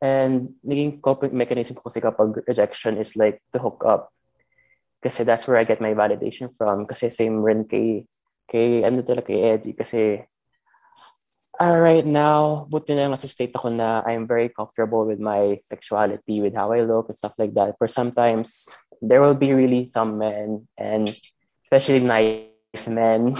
And 0.00 0.54
naging 0.62 1.02
coping 1.02 1.34
mechanism 1.34 1.74
ko 1.74 1.90
kasi 1.90 2.00
kapag 2.00 2.46
rejection 2.46 2.98
is 2.98 3.16
like 3.16 3.42
to 3.52 3.58
hook 3.58 3.82
up. 3.86 4.14
Kasi 5.02 5.22
that's 5.22 5.46
where 5.46 5.58
I 5.58 5.66
get 5.66 5.80
my 5.80 5.94
validation 5.94 6.54
from. 6.54 6.86
Kasi 6.86 7.10
same 7.10 7.42
rin 7.42 7.66
kay, 7.66 8.06
kay 8.46 8.82
ano 8.82 9.02
talaga, 9.02 9.30
kay 9.30 9.42
Eddie. 9.42 9.74
Kasi 9.74 10.22
uh, 11.58 11.78
right 11.78 12.06
now, 12.06 12.66
buti 12.70 12.94
na 12.94 13.10
lang 13.10 13.18
sa 13.18 13.26
state 13.26 13.54
ako 13.54 13.70
na 13.74 14.02
I'm 14.06 14.26
very 14.26 14.48
comfortable 14.48 15.06
with 15.06 15.18
my 15.18 15.58
sexuality, 15.62 16.40
with 16.40 16.54
how 16.54 16.70
I 16.72 16.82
look 16.82 17.10
and 17.10 17.18
stuff 17.18 17.34
like 17.38 17.54
that. 17.54 17.74
For 17.78 17.86
sometimes, 17.90 18.74
there 19.00 19.20
will 19.20 19.34
be 19.34 19.52
really 19.52 19.86
some 19.86 20.18
men 20.18 20.66
and 20.76 21.14
especially 21.64 22.00
nice 22.00 22.86
men 22.88 23.34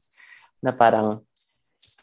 na 0.62 0.72
parang, 0.72 1.20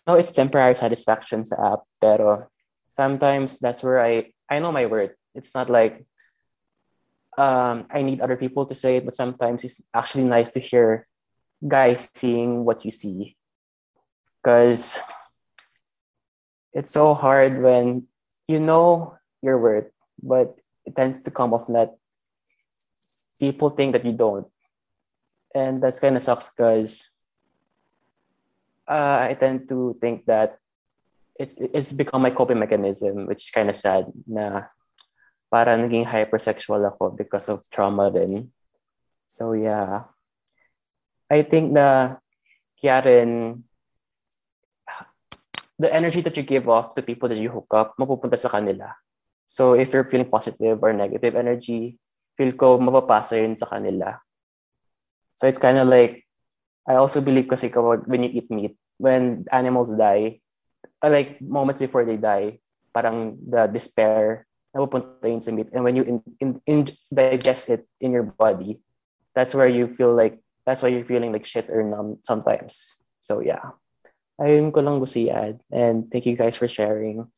no, 0.07 0.15
it's 0.15 0.31
temporary 0.31 0.75
satisfaction 0.75 1.45
sa 1.45 1.73
app, 1.73 1.81
pero 1.99 2.47
sometimes 2.87 3.59
that's 3.59 3.83
where 3.83 3.99
I, 3.99 4.31
I 4.49 4.59
know 4.59 4.71
my 4.71 4.85
worth. 4.85 5.15
It's 5.35 5.55
not 5.55 5.69
like 5.69 6.05
um, 7.37 7.87
I 7.89 8.01
need 8.01 8.21
other 8.21 8.37
people 8.37 8.65
to 8.67 8.75
say 8.75 8.97
it, 8.97 9.05
but 9.05 9.15
sometimes 9.15 9.63
it's 9.63 9.81
actually 9.93 10.25
nice 10.25 10.51
to 10.51 10.59
hear 10.59 11.07
guys 11.65 12.09
seeing 12.13 12.65
what 12.65 12.85
you 12.85 12.91
see. 12.91 13.35
Because 14.41 14.99
it's 16.73 16.91
so 16.91 17.13
hard 17.13 17.61
when 17.61 18.07
you 18.47 18.59
know 18.59 19.15
your 19.41 19.57
worth, 19.57 19.89
but 20.21 20.55
it 20.85 20.95
tends 20.95 21.23
to 21.23 21.31
come 21.31 21.53
off 21.53 21.67
that 21.67 21.95
people 23.39 23.69
think 23.69 23.93
that 23.93 24.05
you 24.05 24.13
don't. 24.13 24.47
And 25.53 25.81
that's 25.81 25.99
kind 25.99 26.17
of 26.17 26.23
sucks 26.23 26.49
because 26.49 27.07
uh, 28.87 29.29
I 29.29 29.37
tend 29.39 29.69
to 29.69 29.95
think 30.01 30.25
that 30.25 30.57
it's 31.37 31.57
it's 31.57 31.93
become 31.93 32.21
my 32.21 32.29
coping 32.29 32.59
mechanism, 32.59 33.25
which 33.25 33.45
is 33.45 33.53
kind 33.53 33.69
of 33.69 33.77
sad 33.77 34.05
na 34.25 34.69
para 35.49 35.77
naging 35.77 36.05
hypersexual 36.05 36.81
ako 36.85 37.13
because 37.13 37.49
of 37.49 37.61
trauma 37.69 38.09
din. 38.09 38.49
So 39.29 39.53
yeah. 39.53 40.09
I 41.29 41.41
think 41.41 41.73
na 41.73 42.17
kaya 42.77 43.01
the 45.79 45.89
energy 45.89 46.21
that 46.21 46.37
you 46.37 46.43
give 46.43 46.69
off 46.69 46.93
to 46.93 47.01
people 47.01 47.29
that 47.29 47.37
you 47.37 47.49
hook 47.49 47.69
up, 47.73 47.97
mapupunta 47.97 48.37
sa 48.37 48.49
kanila. 48.49 48.93
So 49.49 49.73
if 49.73 49.91
you're 49.91 50.05
feeling 50.05 50.29
positive 50.29 50.79
or 50.81 50.93
negative 50.93 51.35
energy, 51.35 51.97
feel 52.37 52.53
ko 52.57 52.77
mapapasa 52.81 53.37
yun 53.37 53.57
sa 53.57 53.69
kanila. 53.69 54.17
So 55.35 55.47
it's 55.47 55.61
kind 55.61 55.77
of 55.77 55.87
like, 55.87 56.25
I 56.87 56.95
also 56.95 57.21
believe 57.21 57.47
kasi 57.47 57.69
when 57.69 58.23
you 58.23 58.31
eat 58.33 58.51
meat, 58.51 58.75
when 58.97 59.45
animals 59.51 59.95
die, 59.95 60.41
like 61.01 61.41
moments 61.41 61.79
before 61.79 62.05
they 62.05 62.17
die, 62.17 62.59
parang 62.93 63.37
the 63.41 63.67
despair 63.67 64.45
napupunta 64.73 65.25
yun 65.25 65.41
sa 65.41 65.51
meat. 65.51 65.69
And 65.73 65.83
when 65.83 65.95
you 65.95 66.03
in, 66.03 66.17
in, 66.39 66.49
in, 66.65 66.79
digest 67.13 67.69
it 67.69 67.85
in 68.01 68.11
your 68.11 68.23
body, 68.23 68.81
that's 69.35 69.53
where 69.53 69.69
you 69.69 69.93
feel 69.95 70.13
like, 70.13 70.39
that's 70.65 70.81
why 70.81 70.89
you're 70.89 71.05
feeling 71.05 71.31
like 71.31 71.45
shit 71.45 71.69
or 71.69 71.83
numb 71.83 72.19
sometimes. 72.23 73.03
So 73.21 73.39
yeah. 73.39 73.77
Ayun 74.41 74.73
ko 74.73 74.81
lang 74.81 74.97
gusto 74.97 75.21
i-add. 75.21 75.61
And 75.69 76.09
thank 76.09 76.25
you 76.25 76.33
guys 76.33 76.57
for 76.57 76.67
sharing. 76.67 77.29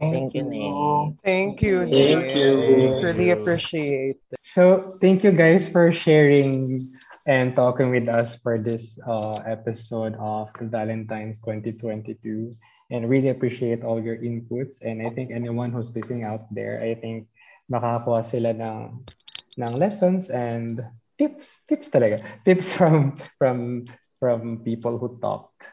Thank 0.00 0.34
you, 0.34 0.42
Nate. 0.42 1.20
Thank 1.22 1.62
you. 1.62 1.86
Thank 1.86 2.34
you. 2.34 3.00
Really 3.00 3.30
appreciate 3.30 4.18
it. 4.30 4.38
So 4.42 4.82
thank 5.00 5.22
you 5.22 5.32
guys 5.32 5.68
for 5.68 5.92
sharing 5.92 6.82
and 7.26 7.54
talking 7.54 7.90
with 7.90 8.08
us 8.08 8.36
for 8.36 8.58
this 8.58 8.98
uh, 9.06 9.38
episode 9.46 10.14
of 10.18 10.50
Valentine's 10.60 11.38
2022. 11.38 12.50
And 12.90 13.08
really 13.08 13.30
appreciate 13.30 13.82
all 13.82 14.02
your 14.02 14.18
inputs. 14.18 14.82
And 14.82 15.06
I 15.06 15.10
think 15.10 15.30
anyone 15.32 15.72
who's 15.72 15.94
listening 15.94 16.24
out 16.24 16.52
there, 16.52 16.82
I 16.82 16.94
think 16.94 17.28
makakuha 17.72 18.26
sila 18.26 18.50
ng, 18.52 19.08
ng 19.56 19.72
lessons 19.78 20.28
and 20.28 20.84
tips. 21.16 21.56
Tips 21.66 21.88
talaga. 21.88 22.20
Tips 22.44 22.74
from 22.74 23.14
from 23.40 23.88
from 24.20 24.60
people 24.60 24.98
who 24.98 25.16
talked. 25.22 25.64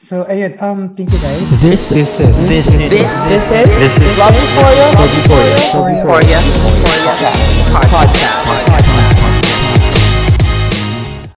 So 0.00 0.24
ayun, 0.24 0.56
um, 0.64 0.88
thank 0.96 1.12
you 1.12 1.20
guys. 1.20 1.44
This 1.60 1.92
is 1.92 2.16
this 2.48 2.72
is 2.72 2.88
This, 2.88 3.12
this 3.28 3.44
is, 3.52 3.68
this 3.76 3.94
is 4.00 4.10
Love 4.16 4.32
Euphoria. 4.32 4.96
Love 4.96 5.12
Euphoria. 5.12 5.60
Euphoria. 6.00 6.40
Podcast. 6.80 7.68
Podcast. 7.68 8.89